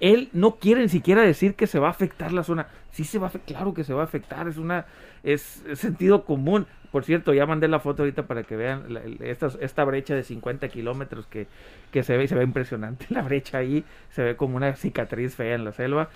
Él 0.00 0.28
no 0.32 0.56
quiere 0.56 0.80
ni 0.82 0.88
siquiera 0.88 1.22
decir 1.22 1.54
que 1.54 1.66
se 1.66 1.80
va 1.80 1.88
a 1.88 1.90
afectar 1.90 2.32
la 2.32 2.44
zona. 2.44 2.68
Sí 2.92 3.02
se 3.04 3.18
va 3.18 3.26
a 3.26 3.28
afectar, 3.30 3.56
claro 3.56 3.74
que 3.74 3.82
se 3.82 3.92
va 3.92 4.02
a 4.02 4.04
afectar, 4.04 4.46
es 4.46 4.56
una 4.56 4.86
es, 5.24 5.64
es 5.68 5.80
sentido 5.80 6.24
común. 6.24 6.66
Por 6.92 7.04
cierto, 7.04 7.34
ya 7.34 7.44
mandé 7.46 7.66
la 7.68 7.80
foto 7.80 8.02
ahorita 8.02 8.26
para 8.28 8.44
que 8.44 8.54
vean 8.56 8.94
la- 8.94 9.00
esta, 9.26 9.48
esta 9.60 9.84
brecha 9.84 10.14
de 10.14 10.22
50 10.22 10.68
kilómetros 10.68 11.26
que, 11.26 11.48
que 11.90 12.02
se 12.04 12.16
ve 12.16 12.24
y 12.24 12.28
se 12.28 12.36
ve 12.36 12.44
impresionante. 12.44 13.06
La 13.10 13.22
brecha 13.22 13.58
ahí 13.58 13.84
se 14.10 14.22
ve 14.22 14.36
como 14.36 14.56
una 14.56 14.74
cicatriz 14.76 15.34
fea 15.34 15.56
en 15.56 15.64
la 15.64 15.72
selva. 15.72 16.08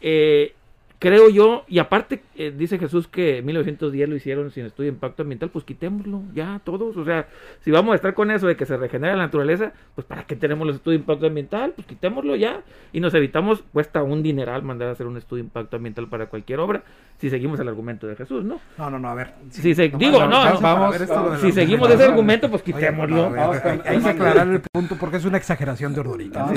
Eh, 0.00 0.54
creo 0.98 1.28
yo, 1.30 1.64
y 1.68 1.78
aparte 1.78 2.22
eh, 2.36 2.52
dice 2.56 2.78
Jesús 2.78 3.06
que 3.08 3.38
en 3.38 3.46
1910 3.46 4.08
lo 4.08 4.16
hicieron 4.16 4.50
sin 4.50 4.66
estudio 4.66 4.90
de 4.90 4.94
impacto 4.94 5.22
ambiental, 5.22 5.50
pues 5.50 5.64
quitémoslo 5.64 6.22
ya 6.34 6.60
todos. 6.64 6.96
O 6.96 7.04
sea, 7.04 7.28
si 7.64 7.70
vamos 7.70 7.92
a 7.92 7.96
estar 7.96 8.14
con 8.14 8.30
eso 8.30 8.46
de 8.46 8.56
que 8.56 8.66
se 8.66 8.76
regenera 8.76 9.14
la 9.16 9.24
naturaleza, 9.24 9.72
pues 9.94 10.06
¿para 10.06 10.24
qué 10.24 10.34
tenemos 10.36 10.66
los 10.66 10.76
estudios 10.76 10.98
de 11.00 11.02
impacto 11.02 11.26
ambiental? 11.26 11.72
Pues 11.76 11.86
quitémoslo 11.86 12.34
ya 12.36 12.62
y 12.92 13.00
nos 13.00 13.14
evitamos, 13.14 13.62
cuesta 13.72 14.02
un 14.02 14.22
dineral 14.22 14.62
mandar 14.62 14.88
a 14.88 14.92
hacer 14.92 15.06
un 15.06 15.16
estudio 15.16 15.42
de 15.44 15.46
impacto 15.48 15.76
ambiental 15.76 16.08
para 16.08 16.26
cualquier 16.26 16.58
obra, 16.60 16.82
si 17.18 17.30
seguimos 17.30 17.58
el 17.60 17.68
argumento 17.68 18.06
de 18.06 18.16
Jesús, 18.16 18.44
¿no? 18.44 18.60
No, 18.76 18.90
no, 18.90 18.98
no, 18.98 19.08
a 19.08 19.14
ver. 19.14 19.34
Si 19.50 19.74
se, 19.74 19.88
digo, 19.88 20.26
no, 20.26 20.60
vamos- 20.60 20.96
si 21.40 21.52
seguimos 21.52 21.90
ese 21.90 22.04
argumento, 22.04 22.48
pues 22.50 22.62
Oye, 22.62 22.72
quitémoslo. 22.72 23.30
ver, 23.30 23.62
hay, 23.64 23.80
hay 23.96 24.02
que 24.02 24.08
aclarar 24.08 24.48
el 24.48 24.60
punto 24.72 24.96
porque 24.98 25.16
es 25.18 25.24
una 25.24 25.36
exageración 25.38 25.94
de 25.94 26.00
Ordorica. 26.00 26.48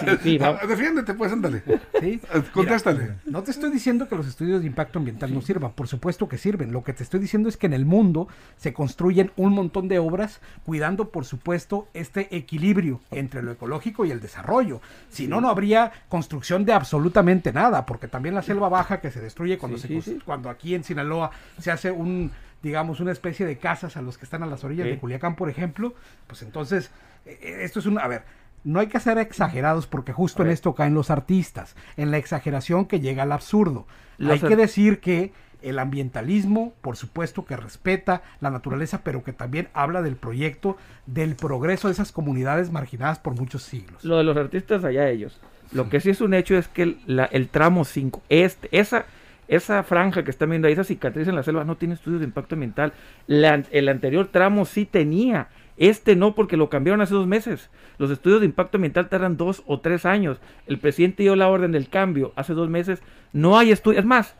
Sí, 0.00 0.06
sí, 0.22 0.38
Ah, 0.42 0.58
Defiéndete, 0.66 1.14
pues, 1.14 1.32
ándale. 1.32 1.62
Sí. 2.00 2.20
Contéstale. 2.52 3.14
No 3.26 3.42
te 3.42 3.50
estoy 3.50 3.70
diciendo 3.70 3.85
que 3.86 4.16
los 4.16 4.26
estudios 4.26 4.62
de 4.62 4.66
impacto 4.66 4.98
ambiental 4.98 5.32
no 5.32 5.40
sirvan, 5.40 5.70
por 5.72 5.86
supuesto 5.86 6.28
que 6.28 6.38
sirven. 6.38 6.72
Lo 6.72 6.82
que 6.82 6.92
te 6.92 7.04
estoy 7.04 7.20
diciendo 7.20 7.48
es 7.48 7.56
que 7.56 7.66
en 7.66 7.72
el 7.72 7.86
mundo 7.86 8.26
se 8.56 8.72
construyen 8.72 9.30
un 9.36 9.52
montón 9.52 9.86
de 9.86 10.00
obras 10.00 10.40
cuidando, 10.64 11.10
por 11.10 11.24
supuesto, 11.24 11.86
este 11.94 12.34
equilibrio 12.36 13.00
entre 13.12 13.44
lo 13.44 13.52
ecológico 13.52 14.04
y 14.04 14.10
el 14.10 14.20
desarrollo. 14.20 14.80
Si 15.08 15.28
no, 15.28 15.40
no 15.40 15.48
habría 15.48 15.92
construcción 16.08 16.64
de 16.64 16.72
absolutamente 16.72 17.52
nada, 17.52 17.86
porque 17.86 18.08
también 18.08 18.34
la 18.34 18.42
selva 18.42 18.68
baja 18.68 19.00
que 19.00 19.12
se 19.12 19.20
destruye 19.20 19.56
cuando, 19.56 19.78
Sí, 19.78 20.00
se 20.02 20.10
sí, 20.14 20.18
cuando 20.24 20.50
aquí 20.50 20.74
en 20.74 20.82
Sinaloa 20.82 21.30
se 21.60 21.70
hace 21.70 21.92
un 21.92 22.32
digamos 22.62 22.98
una 22.98 23.12
especie 23.12 23.46
de 23.46 23.58
casas 23.58 23.96
a 23.96 24.02
los 24.02 24.18
que 24.18 24.24
están 24.24 24.42
a 24.42 24.46
las 24.46 24.64
orillas 24.64 24.86
de 24.86 24.98
Culiacán, 24.98 25.36
por 25.36 25.48
ejemplo, 25.48 25.94
pues 26.26 26.42
entonces 26.42 26.90
eh, 27.24 27.60
esto 27.62 27.78
es 27.78 27.86
un 27.86 28.00
a 28.00 28.08
ver, 28.08 28.24
no 28.66 28.80
hay 28.80 28.88
que 28.88 29.00
ser 29.00 29.16
exagerados 29.18 29.86
porque 29.86 30.12
justo 30.12 30.42
en 30.42 30.48
esto 30.50 30.74
caen 30.74 30.92
los 30.94 31.10
artistas, 31.10 31.76
en 31.96 32.10
la 32.10 32.18
exageración 32.18 32.84
que 32.86 33.00
llega 33.00 33.22
al 33.22 33.32
absurdo. 33.32 33.86
Los 34.18 34.32
hay 34.32 34.48
que 34.48 34.56
decir 34.56 35.00
que 35.00 35.32
el 35.62 35.78
ambientalismo, 35.78 36.74
por 36.80 36.96
supuesto 36.96 37.44
que 37.44 37.56
respeta 37.56 38.22
la 38.40 38.50
naturaleza, 38.50 39.00
pero 39.02 39.24
que 39.24 39.32
también 39.32 39.68
habla 39.72 40.02
del 40.02 40.16
proyecto 40.16 40.76
del 41.06 41.34
progreso 41.36 41.88
de 41.88 41.92
esas 41.92 42.12
comunidades 42.12 42.70
marginadas 42.70 43.18
por 43.18 43.34
muchos 43.34 43.62
siglos. 43.62 44.04
Lo 44.04 44.16
de 44.18 44.24
los 44.24 44.36
artistas, 44.36 44.84
allá 44.84 45.08
ellos. 45.08 45.40
Lo 45.72 45.88
que 45.88 46.00
sí 46.00 46.10
es 46.10 46.20
un 46.20 46.34
hecho 46.34 46.56
es 46.56 46.68
que 46.68 46.82
el, 46.82 46.98
la- 47.06 47.24
el 47.26 47.48
tramo 47.48 47.84
5, 47.84 48.22
este, 48.28 48.68
esa, 48.70 49.06
esa 49.48 49.82
franja 49.82 50.22
que 50.24 50.30
están 50.30 50.50
viendo 50.50 50.68
ahí, 50.68 50.74
esa 50.74 50.84
cicatriz 50.84 51.26
en 51.28 51.34
la 51.34 51.42
selva, 51.42 51.64
no 51.64 51.76
tiene 51.76 51.94
estudios 51.94 52.20
de 52.20 52.26
impacto 52.26 52.54
ambiental. 52.54 52.92
La- 53.26 53.62
el 53.70 53.88
anterior 53.88 54.28
tramo 54.30 54.64
sí 54.66 54.86
tenía. 54.86 55.48
Este 55.76 56.16
no, 56.16 56.34
porque 56.34 56.56
lo 56.56 56.70
cambiaron 56.70 57.00
hace 57.00 57.14
dos 57.14 57.26
meses. 57.26 57.70
Los 57.98 58.10
estudios 58.10 58.40
de 58.40 58.46
impacto 58.46 58.78
ambiental 58.78 59.08
tardan 59.08 59.36
dos 59.36 59.62
o 59.66 59.80
tres 59.80 60.06
años. 60.06 60.38
El 60.66 60.78
presidente 60.78 61.22
dio 61.22 61.36
la 61.36 61.48
orden 61.48 61.72
del 61.72 61.88
cambio 61.88 62.32
hace 62.36 62.54
dos 62.54 62.68
meses. 62.68 63.02
No 63.32 63.58
hay 63.58 63.72
estudios. 63.72 64.00
Es 64.00 64.06
más, 64.06 64.36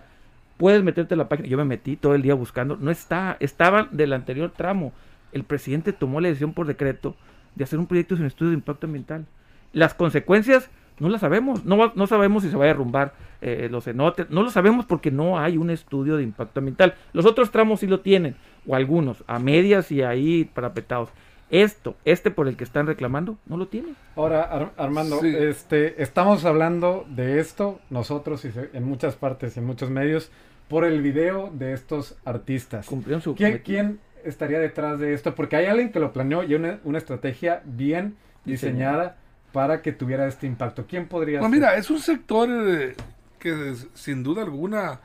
puedes 0.56 0.82
meterte 0.82 1.14
a 1.14 1.16
la 1.16 1.28
página. 1.28 1.48
Yo 1.48 1.58
me 1.58 1.64
metí 1.64 1.96
todo 1.96 2.14
el 2.14 2.22
día 2.22 2.34
buscando. 2.34 2.76
No 2.80 2.90
está. 2.90 3.36
Estaban 3.40 3.88
del 3.92 4.12
anterior 4.12 4.52
tramo. 4.56 4.92
El 5.32 5.44
presidente 5.44 5.92
tomó 5.92 6.20
la 6.20 6.28
decisión 6.28 6.54
por 6.54 6.66
decreto 6.66 7.14
de 7.54 7.64
hacer 7.64 7.78
un 7.78 7.86
proyecto 7.86 8.16
sin 8.16 8.26
estudio 8.26 8.50
de 8.50 8.56
impacto 8.56 8.86
ambiental. 8.86 9.26
Las 9.72 9.92
consecuencias 9.92 10.70
no 10.98 11.10
las 11.10 11.20
sabemos. 11.20 11.64
No, 11.64 11.92
no 11.94 12.06
sabemos 12.06 12.42
si 12.42 12.50
se 12.50 12.56
va 12.56 12.64
a 12.64 12.68
derrumbar 12.68 13.14
eh, 13.42 13.68
los 13.70 13.84
cenotes. 13.84 14.30
No 14.30 14.42
lo 14.42 14.50
sabemos 14.50 14.86
porque 14.86 15.10
no 15.10 15.38
hay 15.38 15.58
un 15.58 15.68
estudio 15.68 16.16
de 16.16 16.22
impacto 16.22 16.60
ambiental. 16.60 16.94
Los 17.12 17.26
otros 17.26 17.50
tramos 17.50 17.80
sí 17.80 17.86
lo 17.86 18.00
tienen. 18.00 18.36
O 18.66 18.74
algunos. 18.74 19.22
A 19.26 19.38
medias 19.38 19.92
y 19.92 20.02
ahí 20.02 20.50
parapetados. 20.54 21.10
Esto, 21.50 21.96
este 22.04 22.30
por 22.32 22.48
el 22.48 22.56
que 22.56 22.64
están 22.64 22.86
reclamando, 22.86 23.38
no 23.46 23.56
lo 23.56 23.68
tiene. 23.68 23.94
Ahora, 24.16 24.42
Ar- 24.42 24.72
Armando, 24.76 25.20
Sí. 25.20 25.32
este, 25.36 26.02
estamos 26.02 26.44
hablando 26.44 27.06
de 27.08 27.38
esto 27.38 27.80
nosotros 27.88 28.44
y 28.44 28.50
se- 28.50 28.70
en 28.72 28.82
muchas 28.84 29.14
partes 29.14 29.56
y 29.56 29.60
en 29.60 29.66
muchos 29.66 29.88
medios 29.90 30.30
por 30.68 30.84
el 30.84 31.02
video 31.02 31.50
de 31.52 31.72
estos 31.72 32.16
artistas. 32.24 32.86
Cumplieron 32.86 33.22
su 33.22 33.36
¿Quién, 33.36 33.58
quién 33.64 34.00
estaría 34.24 34.58
detrás 34.58 34.98
de 34.98 35.14
esto? 35.14 35.36
Porque 35.36 35.54
hay 35.54 35.66
alguien 35.66 35.92
que 35.92 36.00
lo 36.00 36.12
planeó 36.12 36.42
y 36.42 36.54
una, 36.56 36.80
una 36.82 36.98
estrategia 36.98 37.62
bien 37.64 38.16
diseñada 38.44 39.16
para 39.52 39.82
que 39.82 39.92
tuviera 39.92 40.26
este 40.26 40.48
impacto. 40.48 40.86
¿Quién 40.88 41.06
podría 41.06 41.38
Pues 41.38 41.50
ser? 41.50 41.60
mira, 41.60 41.76
es 41.76 41.88
un 41.90 42.00
sector 42.00 42.48
eh, 42.50 42.94
que 43.38 43.74
sin 43.94 44.24
duda 44.24 44.42
alguna 44.42 45.00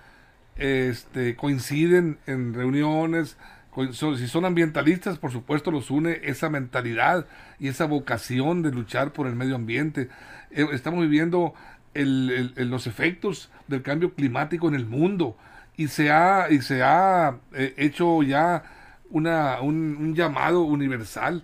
este, 0.57 1.35
coinciden 1.35 2.17
en 2.25 2.53
reuniones. 2.55 3.37
Si 3.93 4.27
son 4.27 4.43
ambientalistas, 4.45 5.17
por 5.17 5.31
supuesto, 5.31 5.71
los 5.71 5.91
une 5.91 6.19
esa 6.23 6.49
mentalidad 6.49 7.25
y 7.57 7.69
esa 7.69 7.85
vocación 7.85 8.63
de 8.63 8.71
luchar 8.71 9.13
por 9.13 9.27
el 9.27 9.35
medio 9.35 9.55
ambiente. 9.55 10.09
Eh, 10.51 10.67
estamos 10.73 11.01
viviendo 11.01 11.53
los 11.93 12.87
efectos 12.87 13.49
del 13.67 13.81
cambio 13.81 14.13
climático 14.13 14.67
en 14.67 14.75
el 14.75 14.85
mundo 14.85 15.37
y 15.77 15.87
se 15.87 16.11
ha, 16.11 16.49
y 16.49 16.61
se 16.61 16.83
ha 16.83 17.37
eh, 17.53 17.73
hecho 17.77 18.23
ya 18.23 18.63
una, 19.09 19.61
un, 19.61 19.97
un 19.97 20.15
llamado 20.15 20.61
universal 20.61 21.43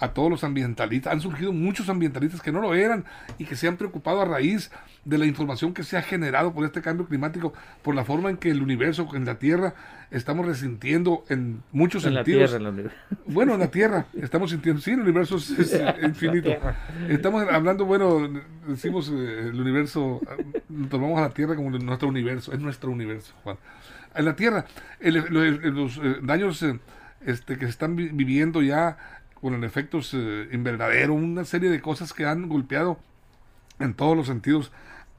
a 0.00 0.08
todos 0.08 0.28
los 0.30 0.44
ambientalistas. 0.44 1.12
Han 1.12 1.20
surgido 1.20 1.52
muchos 1.52 1.88
ambientalistas 1.88 2.40
que 2.42 2.50
no 2.52 2.60
lo 2.60 2.74
eran 2.74 3.04
y 3.38 3.44
que 3.44 3.56
se 3.56 3.68
han 3.68 3.76
preocupado 3.76 4.20
a 4.20 4.24
raíz 4.24 4.70
de 5.04 5.18
la 5.18 5.26
información 5.26 5.72
que 5.74 5.82
se 5.84 5.96
ha 5.96 6.02
generado 6.02 6.52
por 6.52 6.64
este 6.64 6.80
cambio 6.82 7.06
climático, 7.06 7.52
por 7.82 7.94
la 7.94 8.04
forma 8.04 8.30
en 8.30 8.36
que 8.38 8.50
el 8.50 8.62
universo, 8.62 9.08
en 9.14 9.24
la 9.24 9.38
Tierra, 9.38 9.74
estamos 10.10 10.46
resintiendo 10.46 11.24
en 11.28 11.62
muchos 11.72 12.04
En 12.06 12.14
la 12.14 12.20
sentidos. 12.24 12.50
tierra, 12.50 12.68
en 12.70 12.84
la. 12.86 12.90
Bueno, 13.26 13.54
en 13.54 13.60
la 13.60 13.70
Tierra, 13.70 14.06
estamos 14.20 14.50
sintiendo, 14.50 14.80
sí, 14.80 14.92
el 14.92 15.00
universo 15.00 15.36
es, 15.36 15.50
es 15.50 15.80
infinito. 16.02 16.50
Estamos 17.08 17.46
hablando, 17.50 17.84
bueno, 17.84 18.28
decimos 18.66 19.10
eh, 19.14 19.48
el 19.50 19.60
universo, 19.60 20.20
tomamos 20.90 21.18
a 21.18 21.22
la 21.22 21.30
Tierra 21.30 21.54
como 21.54 21.70
nuestro 21.70 22.08
universo, 22.08 22.52
es 22.52 22.60
nuestro 22.60 22.90
universo, 22.90 23.34
Juan. 23.44 23.56
En 24.14 24.24
la 24.24 24.36
Tierra, 24.36 24.64
el- 25.00 25.16
el- 25.16 25.74
los 25.74 25.98
eh, 25.98 26.16
daños 26.22 26.62
eh, 26.62 26.78
este, 27.26 27.56
que 27.58 27.64
se 27.64 27.70
están 27.70 27.96
vi- 27.96 28.08
viviendo 28.12 28.62
ya 28.62 28.96
con 29.44 29.62
efectos 29.62 30.12
eh, 30.14 30.48
invernadero, 30.52 31.12
una 31.12 31.44
serie 31.44 31.68
de 31.68 31.82
cosas 31.82 32.14
que 32.14 32.24
han 32.24 32.48
golpeado 32.48 32.98
en 33.78 33.92
todos 33.92 34.16
los 34.16 34.26
sentidos 34.26 34.72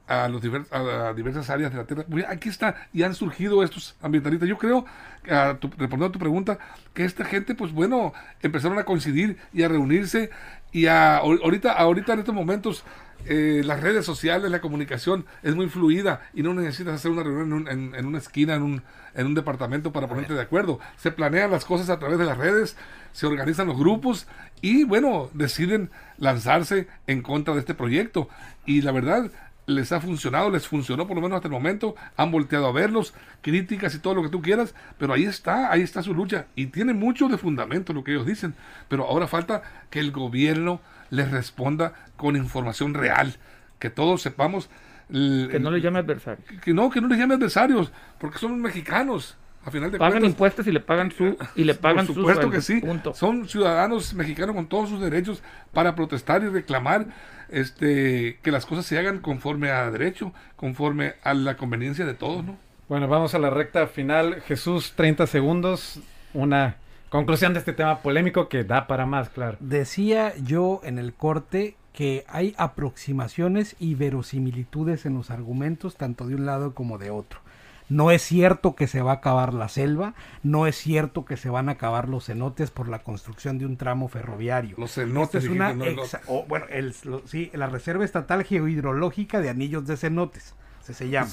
a, 0.08 0.28
los 0.30 0.42
divers- 0.42 0.72
a, 0.72 1.14
diversas 1.14 1.52
áreas 1.52 1.72
de 1.72 1.78
la 1.78 1.86
Tierra. 1.86 2.06
Aquí 2.30 2.50
está, 2.50 2.88
y 2.92 3.04
han 3.04 3.14
surgido 3.14 3.62
estos 3.62 3.96
ambientalistas. 4.02 4.50
Yo 4.50 4.58
creo, 4.58 4.84
a 5.30 5.58
tu- 5.60 5.68
respondiendo 5.70 6.08
a 6.08 6.12
tu 6.12 6.18
pregunta, 6.18 6.58
que 6.96 7.06
esta 7.06 7.24
gente, 7.24 7.54
pues 7.54 7.72
bueno, 7.72 8.14
empezaron 8.42 8.80
a 8.80 8.84
coincidir 8.84 9.38
y 9.54 9.62
a 9.62 9.68
reunirse 9.68 10.32
y 10.72 10.88
a, 10.88 11.20
ahor- 11.22 11.42
ahorita, 11.44 11.74
ahorita 11.74 12.14
en 12.14 12.20
estos 12.20 12.34
momentos 12.34 12.84
eh, 13.26 13.62
las 13.66 13.82
redes 13.82 14.06
sociales, 14.06 14.52
la 14.52 14.62
comunicación 14.62 15.26
es 15.44 15.56
muy 15.56 15.68
fluida 15.70 16.22
y 16.34 16.44
no 16.44 16.54
necesitas 16.54 16.96
hacer 16.96 17.12
una 17.12 17.24
reunión 17.24 17.48
en, 17.48 17.54
un- 17.54 17.68
en- 17.68 17.96
en 17.96 18.06
una 18.06 18.18
esquina, 18.20 18.56
en 18.56 18.62
un, 18.64 18.84
en 19.14 19.26
un 19.28 19.34
departamento 19.36 19.92
para 19.92 20.08
ponerte 20.08 20.34
de 20.34 20.42
acuerdo. 20.42 20.80
Se 20.98 21.12
planean 21.12 21.52
las 21.52 21.66
cosas 21.66 21.90
a 21.90 22.00
través 22.00 22.18
de 22.20 22.26
las 22.26 22.38
redes, 22.38 22.78
se 23.14 23.26
organizan 23.28 23.68
los 23.68 23.78
grupos 23.78 24.28
y 24.62 24.84
bueno, 24.84 25.30
deciden 25.34 25.90
lanzarse 26.18 26.88
en 27.08 27.22
contra 27.22 27.54
de 27.54 27.60
este 27.62 27.74
proyecto. 27.74 28.30
Y 28.66 28.82
la 28.82 28.92
verdad, 28.92 29.32
les 29.68 29.92
ha 29.92 30.00
funcionado, 30.00 30.52
les 30.52 30.68
funcionó 30.68 31.08
por 31.08 31.16
lo 31.16 31.22
menos 31.24 31.38
hasta 31.38 31.48
el 31.48 31.52
momento, 31.54 31.96
han 32.18 32.30
volteado 32.32 32.68
a 32.68 32.72
verlos, 32.72 33.14
críticas 33.42 33.96
y 33.96 34.00
todo 34.00 34.14
lo 34.14 34.22
que 34.22 34.30
tú 34.30 34.42
quieras, 34.42 34.76
pero 35.00 35.14
ahí 35.14 35.24
está, 35.26 35.72
ahí 35.72 35.82
está 35.82 36.04
su 36.04 36.14
lucha 36.14 36.46
y 36.56 36.68
tiene 36.68 36.94
mucho 36.94 37.28
de 37.28 37.38
fundamento 37.40 37.92
lo 37.94 38.04
que 38.04 38.12
ellos 38.12 38.28
dicen, 38.28 38.54
pero 38.90 39.06
ahora 39.06 39.28
falta 39.28 39.64
que 39.90 40.00
el 40.00 40.12
gobierno 40.12 40.82
les 41.15 41.32
responda 41.32 41.93
con 42.17 42.36
información 42.36 42.93
real, 42.93 43.36
que 43.80 43.89
todos 43.89 44.21
sepamos 44.21 44.69
el- 45.10 45.47
Que 45.51 45.60
no 45.60 45.71
le 45.71 45.82
llame 45.82 45.99
adversario. 45.99 46.43
que 46.63 46.73
no, 46.73 46.89
que 46.89 47.01
no 47.01 47.08
les 47.08 47.17
llame 47.19 47.36
adversarios, 47.36 47.91
porque 48.19 48.38
son 48.39 48.62
mexicanos. 48.62 49.38
A 49.67 49.71
final 49.71 49.89
de 49.91 49.97
Pagan 49.97 50.13
cuentas, 50.19 50.30
impuestos 50.30 50.67
y 50.67 50.71
le 50.71 50.80
pagan 50.80 51.12
su 51.12 51.36
y 51.56 51.63
le 51.63 51.73
pagan 51.73 52.06
por 52.06 52.13
su 52.13 52.13
supuesto 52.21 52.41
sueldo, 52.43 52.56
que 52.56 52.62
sí. 52.62 52.82
punto. 52.82 53.15
Son 53.15 53.47
ciudadanos 53.49 54.13
mexicanos 54.13 54.56
con 54.56 54.67
todos 54.67 54.89
sus 54.89 55.01
derechos 55.01 55.41
para 55.73 55.95
protestar 55.95 56.43
y 56.43 56.49
reclamar 56.49 57.08
este 57.49 58.38
que 58.43 58.51
las 58.51 58.65
cosas 58.67 58.86
se 58.86 58.99
hagan 58.99 59.19
conforme 59.19 59.71
a 59.71 59.89
derecho, 59.89 60.34
conforme 60.56 61.15
a 61.23 61.34
la 61.34 61.58
conveniencia 61.58 62.06
de 62.06 62.13
todos, 62.13 62.43
¿no? 62.43 62.58
Bueno, 62.88 63.08
vamos 63.08 63.34
a 63.34 63.39
la 63.39 63.49
recta 63.49 63.88
final. 63.88 64.41
Jesús, 64.41 64.93
30 64.95 65.25
segundos. 65.25 65.99
Una 66.36 66.75
Conclusión 67.10 67.54
de 67.54 67.60
este 67.60 67.74
tema 67.74 68.00
polémico 68.00 68.50
que 68.50 68.63
da 68.63 68.88
para 68.88 69.06
más, 69.06 69.30
claro. 69.30 69.58
Decía 69.60 70.34
yo 70.38 70.82
en 70.84 71.00
el 71.00 71.13
corte 71.13 71.76
que 71.94 72.26
hay 72.28 72.54
aproximaciones 72.58 73.76
y 73.80 73.96
verosimilitudes 73.96 75.06
en 75.06 75.13
los 75.15 75.32
argumentos 75.32 75.96
tanto 75.96 76.28
de 76.28 76.36
un 76.36 76.46
lado 76.46 76.74
como 76.74 76.98
de 76.98 77.10
otro. 77.12 77.39
No 77.88 78.10
es 78.10 78.24
cierto 78.24 78.76
que 78.76 78.88
se 78.88 79.02
va 79.04 79.12
a 79.12 79.15
acabar 79.15 79.54
la 79.54 79.70
selva, 79.70 80.15
no 80.41 80.65
es 80.65 80.76
cierto 80.76 81.24
que 81.24 81.38
se 81.38 81.50
van 81.50 81.70
a 81.70 81.74
acabar 81.74 82.10
los 82.10 82.26
cenotes 82.26 82.72
por 82.72 82.89
la 82.89 83.00
construcción 83.00 83.60
de 83.60 83.68
un 83.68 83.78
tramo 83.78 84.08
ferroviario. 84.08 84.76
Los 84.80 84.96
cenotes, 84.96 85.36
Esta 85.36 85.38
es 85.38 85.48
una 85.56 85.74
no 85.74 85.86
exa- 85.86 86.46
bueno, 86.48 86.65
el- 86.70 86.96
lo- 87.04 87.26
sí, 87.28 87.52
la 87.54 87.68
Reserva 87.68 88.04
Estatal 88.04 88.44
Geohidrológica 88.44 89.39
de 89.39 89.50
Anillos 89.50 89.86
de 89.86 89.98
Cenotes, 89.98 90.56
se, 90.82 90.96
se 90.96 91.10
llama. 91.10 91.30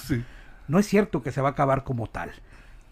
No 0.69 0.79
es 0.79 0.87
cierto 0.87 1.23
que 1.23 1.33
se 1.33 1.41
va 1.41 1.49
a 1.49 1.53
acabar 1.53 1.85
como 1.85 2.07
tal. 2.07 2.31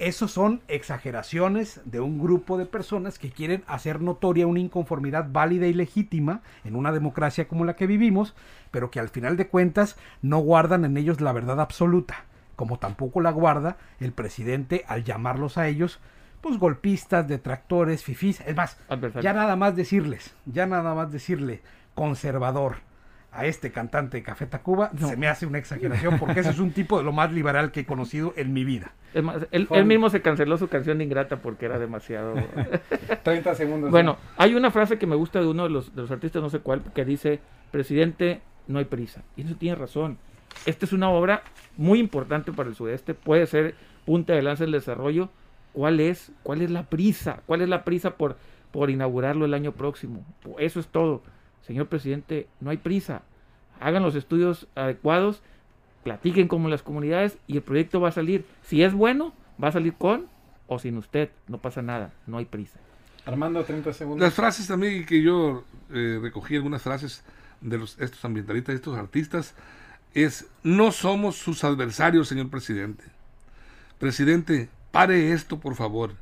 Esos 0.01 0.31
son 0.31 0.63
exageraciones 0.69 1.83
de 1.85 2.01
un 2.01 2.19
grupo 2.19 2.57
de 2.57 2.65
personas 2.65 3.19
que 3.19 3.31
quieren 3.31 3.63
hacer 3.67 4.01
notoria 4.01 4.47
una 4.47 4.59
inconformidad 4.59 5.27
válida 5.31 5.67
y 5.67 5.75
legítima 5.75 6.41
en 6.65 6.75
una 6.75 6.91
democracia 6.91 7.47
como 7.47 7.67
la 7.67 7.77
que 7.77 7.87
vivimos, 7.87 8.35
pero 8.71 8.91
que 8.91 8.99
al 8.99 9.11
final 9.11 9.37
de 9.37 9.49
cuentas 9.49 9.99
no 10.23 10.39
guardan 10.39 10.87
en 10.87 10.97
ellos 10.97 11.21
la 11.21 11.35
verdad 11.35 11.61
absoluta, 11.61 12.25
como 12.57 12.79
tampoco 12.79 13.21
la 13.21 13.31
guarda 13.31 13.77
el 14.01 14.13
presidente 14.13 14.87
al 14.89 15.05
llamarlos 15.05 15.59
a 15.59 15.69
ellos 15.69 16.01
pues 16.41 16.57
golpistas, 16.57 17.29
detractores, 17.29 18.03
fifís, 18.03 18.41
es 18.47 18.57
más, 18.57 18.79
ya 19.21 19.35
nada 19.35 19.57
más 19.57 19.77
decirles, 19.77 20.35
ya 20.47 20.65
nada 20.65 20.95
más 20.95 21.13
decirle 21.13 21.61
conservador 21.95 22.77
a 23.33 23.47
este 23.47 23.71
cantante 23.71 24.17
de 24.17 24.23
Café 24.25 24.47
Tacuba 24.47 24.91
se 24.99 25.17
me 25.17 25.29
hace 25.29 25.47
una 25.47 25.59
exageración 25.59 26.19
porque 26.19 26.41
ese 26.41 26.51
es 26.51 26.59
un 26.59 26.73
tipo 26.73 26.99
de 26.99 27.05
lo 27.05 27.13
más 27.13 27.33
liberal 27.33 27.71
que 27.71 27.81
he 27.81 27.87
conocido 27.87 28.33
en 28.37 28.53
mi 28.53 28.65
vida. 28.65 28.93
Es 29.15 29.23
más, 29.23 29.47
él, 29.53 29.69
mismo 29.85 30.11
se 30.11 30.21
canceló 30.21 30.59
su 30.59 30.69
canción 30.69 30.99
de 30.99 31.05
Ingrata 31.05 31.37
porque 31.37 31.67
era 31.67 31.79
demasiado... 31.79 32.35
30 33.23 33.55
segundos. 33.55 33.91
Bueno, 33.91 34.17
hay 34.37 34.55
una 34.55 34.71
frase 34.71 34.99
que 34.99 35.07
me 35.07 35.17
gusta 35.17 35.41
de 35.41 35.47
uno 35.47 35.65
de 35.65 35.71
los, 35.71 35.95
de 35.95 36.03
los 36.03 36.11
artistas, 36.11 36.43
no 36.43 36.51
sé 36.51 36.59
cuál, 36.59 36.83
que 36.93 37.05
dice, 37.05 37.41
presidente, 37.71 38.41
no 38.67 38.79
hay 38.79 38.85
prisa. 38.85 39.23
Y 39.37 39.43
eso 39.43 39.55
tiene 39.55 39.77
razón. 39.77 40.19
Esta 40.67 40.85
es 40.85 40.93
una 40.93 41.11
obra 41.11 41.43
muy 41.77 42.01
importante 42.01 42.53
para 42.53 42.69
el 42.69 42.75
sudeste, 42.75 43.15
puede 43.15 43.47
ser 43.47 43.75
punta 44.05 44.33
de 44.33 44.43
lanza 44.43 44.65
del 44.65 44.73
desarrollo. 44.73 45.31
¿Cuál 45.73 46.01
es, 46.01 46.33
cuál 46.43 46.63
es 46.63 46.71
la 46.71 46.85
prisa? 46.85 47.43
¿Cuál 47.47 47.63
es 47.63 47.69
la 47.69 47.85
prisa 47.85 48.17
por, 48.17 48.37
por 48.73 48.91
inaugurarlo 48.91 49.45
el 49.45 49.55
año 49.55 49.71
próximo? 49.71 50.25
Eso 50.59 50.81
es 50.81 50.89
todo. 50.89 51.23
Señor 51.63 51.87
presidente, 51.87 52.49
no 52.61 52.71
hay 52.71 52.77
prisa. 52.77 53.23
Hagan 53.81 54.03
los 54.03 54.15
estudios 54.15 54.67
adecuados, 54.75 55.43
platiquen 56.03 56.49
como 56.49 56.69
las 56.69 56.83
comunidades 56.83 57.39
y 57.47 57.57
el 57.57 57.63
proyecto 57.63 58.01
va 58.01 58.09
a 58.09 58.13
salir. 58.13 58.45
Si 58.63 58.83
es 58.83 58.93
bueno, 58.93 59.33
va 59.63 59.69
a 59.69 59.73
salir 59.73 59.95
con 59.95 60.27
o 60.67 60.79
sin 60.79 60.97
usted. 60.97 61.31
No 61.49 61.59
pasa 61.59 61.83
nada, 61.83 62.13
no 62.27 62.39
hay 62.39 62.45
prisa. 62.45 62.79
Armando, 63.27 63.63
30 63.63 63.93
segundos. 63.93 64.21
Las 64.21 64.35
frases 64.35 64.67
también 64.67 65.05
que 65.05 65.23
yo 65.23 65.65
eh, 65.93 66.19
recogí, 66.21 66.57
algunas 66.57 66.83
frases 66.83 67.23
de 67.61 67.79
los, 67.79 67.99
estos 68.01 68.25
ambientalistas, 68.25 68.75
estos 68.75 68.97
artistas, 68.97 69.55
es, 70.15 70.47
no 70.63 70.93
somos 70.93 71.37
sus 71.37 71.63
adversarios, 71.65 72.29
señor 72.29 72.49
presidente. 72.51 73.05
Presidente, 73.99 74.69
pare 74.91 75.33
esto, 75.33 75.61
por 75.61 75.75
favor. 75.75 76.15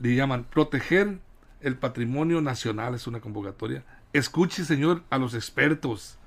Le 0.00 0.14
llaman 0.14 0.44
proteger 0.44 1.18
el 1.60 1.76
patrimonio 1.76 2.40
nacional, 2.40 2.94
es 2.94 3.06
una 3.06 3.20
convocatoria. 3.20 3.84
Escuche, 4.12 4.64
señor, 4.64 5.02
a 5.10 5.18
los 5.18 5.34
expertos. 5.34 6.18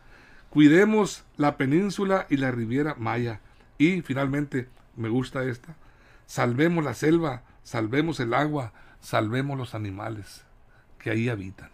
Cuidemos 0.49 1.23
la 1.37 1.57
península 1.57 2.27
y 2.29 2.37
la 2.37 2.51
Riviera 2.51 2.95
Maya. 2.95 3.39
Y 3.77 4.01
finalmente, 4.01 4.67
me 4.95 5.09
gusta 5.09 5.43
esta, 5.43 5.75
salvemos 6.25 6.83
la 6.83 6.93
selva, 6.93 7.43
salvemos 7.63 8.19
el 8.19 8.33
agua, 8.33 8.73
salvemos 8.99 9.57
los 9.57 9.73
animales 9.73 10.45
que 10.99 11.09
ahí 11.09 11.29
habitan. 11.29 11.69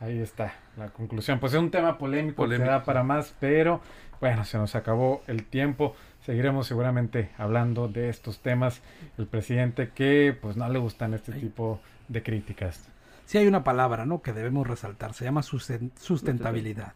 Ahí 0.00 0.18
está 0.18 0.54
la 0.76 0.88
conclusión. 0.88 1.38
Pues 1.38 1.52
es 1.52 1.58
un 1.58 1.70
tema 1.70 1.96
polémico, 1.96 2.36
Polémico, 2.36 2.64
que 2.64 2.70
da 2.70 2.84
para 2.84 3.02
más, 3.02 3.34
pero 3.40 3.80
bueno, 4.20 4.44
se 4.44 4.58
nos 4.58 4.74
acabó 4.74 5.22
el 5.26 5.44
tiempo. 5.44 5.94
Seguiremos 6.22 6.66
seguramente 6.66 7.30
hablando 7.38 7.88
de 7.88 8.08
estos 8.08 8.40
temas. 8.40 8.82
El 9.16 9.26
presidente 9.26 9.90
que 9.94 10.36
pues 10.40 10.56
no 10.56 10.68
le 10.68 10.78
gustan 10.78 11.14
este 11.14 11.32
tipo 11.32 11.80
de 12.08 12.22
críticas. 12.22 12.88
Sí 13.26 13.38
hay 13.38 13.46
una 13.46 13.64
palabra, 13.64 14.04
¿no? 14.06 14.22
Que 14.22 14.32
debemos 14.32 14.66
resaltar, 14.66 15.14
se 15.14 15.24
llama 15.24 15.40
susten- 15.42 15.90
sustentabilidad. 15.98 16.92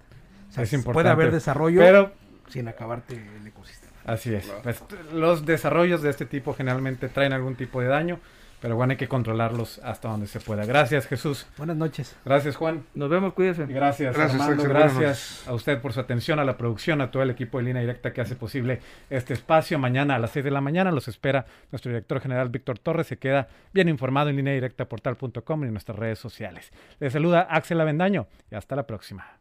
O 0.48 0.52
sea, 0.52 0.62
Es 0.64 0.70
puede 0.70 0.80
importante. 0.80 1.08
haber 1.10 1.30
desarrollo 1.32 1.80
Pero- 1.80 2.12
sin 2.48 2.68
acabarte 2.68 3.14
el 3.40 3.46
ecosistema. 3.46 3.92
Así 4.04 4.34
es. 4.34 4.50
Pues, 4.62 4.82
los 5.12 5.44
desarrollos 5.44 6.00
de 6.02 6.10
este 6.10 6.24
tipo 6.24 6.54
generalmente 6.54 7.08
traen 7.08 7.32
algún 7.34 7.56
tipo 7.56 7.80
de 7.82 7.88
daño, 7.88 8.20
pero 8.60 8.76
bueno, 8.76 8.92
hay 8.92 8.96
que 8.96 9.08
controlarlos 9.08 9.78
hasta 9.84 10.08
donde 10.08 10.26
se 10.26 10.40
pueda. 10.40 10.64
Gracias, 10.64 11.06
Jesús. 11.06 11.46
Buenas 11.56 11.76
noches. 11.76 12.16
Gracias, 12.24 12.56
Juan. 12.56 12.84
Nos 12.94 13.08
vemos, 13.08 13.34
cuídense. 13.34 13.66
Gracias, 13.66 14.14
Gracias, 14.14 14.40
Armando. 14.40 14.62
Axel. 14.62 14.76
Gracias 14.76 15.48
a 15.48 15.54
usted 15.54 15.80
por 15.80 15.92
su 15.92 16.00
atención, 16.00 16.38
a 16.38 16.44
la 16.44 16.56
producción, 16.56 17.00
a 17.00 17.10
todo 17.10 17.22
el 17.22 17.30
equipo 17.30 17.58
de 17.58 17.64
Línea 17.64 17.80
Directa 17.82 18.12
que 18.12 18.20
hace 18.20 18.36
posible 18.36 18.80
este 19.10 19.34
espacio. 19.34 19.78
Mañana 19.78 20.16
a 20.16 20.18
las 20.18 20.30
6 20.30 20.44
de 20.44 20.50
la 20.50 20.60
mañana 20.60 20.90
los 20.90 21.08
espera 21.08 21.46
nuestro 21.70 21.90
director 21.90 22.20
general 22.20 22.48
Víctor 22.48 22.78
Torres. 22.78 23.06
Se 23.06 23.18
queda 23.18 23.48
bien 23.72 23.88
informado 23.88 24.30
en 24.30 24.36
línea 24.36 24.54
directa 24.54 24.88
portal.com 24.88 25.64
y 25.64 25.66
en 25.66 25.72
nuestras 25.72 25.98
redes 25.98 26.18
sociales. 26.18 26.70
Les 27.00 27.12
saluda 27.12 27.42
Axel 27.42 27.80
Avendaño 27.80 28.26
y 28.50 28.54
hasta 28.54 28.76
la 28.76 28.86
próxima. 28.86 29.38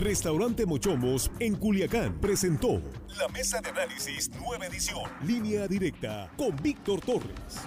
Restaurante 0.00 0.64
Mochomos 0.64 1.30
en 1.40 1.56
Culiacán 1.56 2.18
presentó 2.20 2.80
la 3.18 3.28
mesa 3.28 3.60
de 3.60 3.68
análisis 3.68 4.30
nueva 4.30 4.64
edición, 4.64 5.02
línea 5.22 5.68
directa 5.68 6.32
con 6.38 6.56
Víctor 6.56 7.02
Torres. 7.02 7.60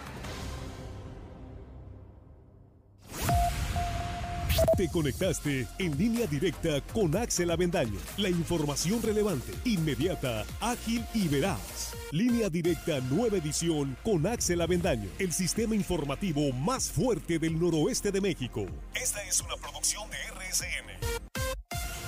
Te 4.75 4.89
conectaste 4.89 5.67
en 5.77 5.95
línea 5.95 6.25
directa 6.25 6.81
con 6.91 7.15
Axel 7.15 7.51
Avendaño. 7.51 7.99
La 8.17 8.29
información 8.29 9.03
relevante, 9.03 9.53
inmediata, 9.65 10.43
ágil 10.59 11.05
y 11.13 11.27
veraz. 11.27 11.93
Línea 12.11 12.49
directa 12.49 12.99
nueva 13.11 13.37
edición 13.37 13.95
con 14.03 14.25
Axel 14.25 14.61
Avendaño, 14.61 15.07
el 15.19 15.31
sistema 15.31 15.75
informativo 15.75 16.51
más 16.51 16.89
fuerte 16.89 17.37
del 17.37 17.59
noroeste 17.59 18.11
de 18.11 18.21
México. 18.21 18.65
Esta 18.95 19.23
es 19.23 19.39
una 19.41 19.55
producción 19.57 20.09
de 20.09 20.17
RSN. 20.17 21.22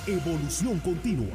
Evolución 0.07 0.79
continua. 0.81 1.33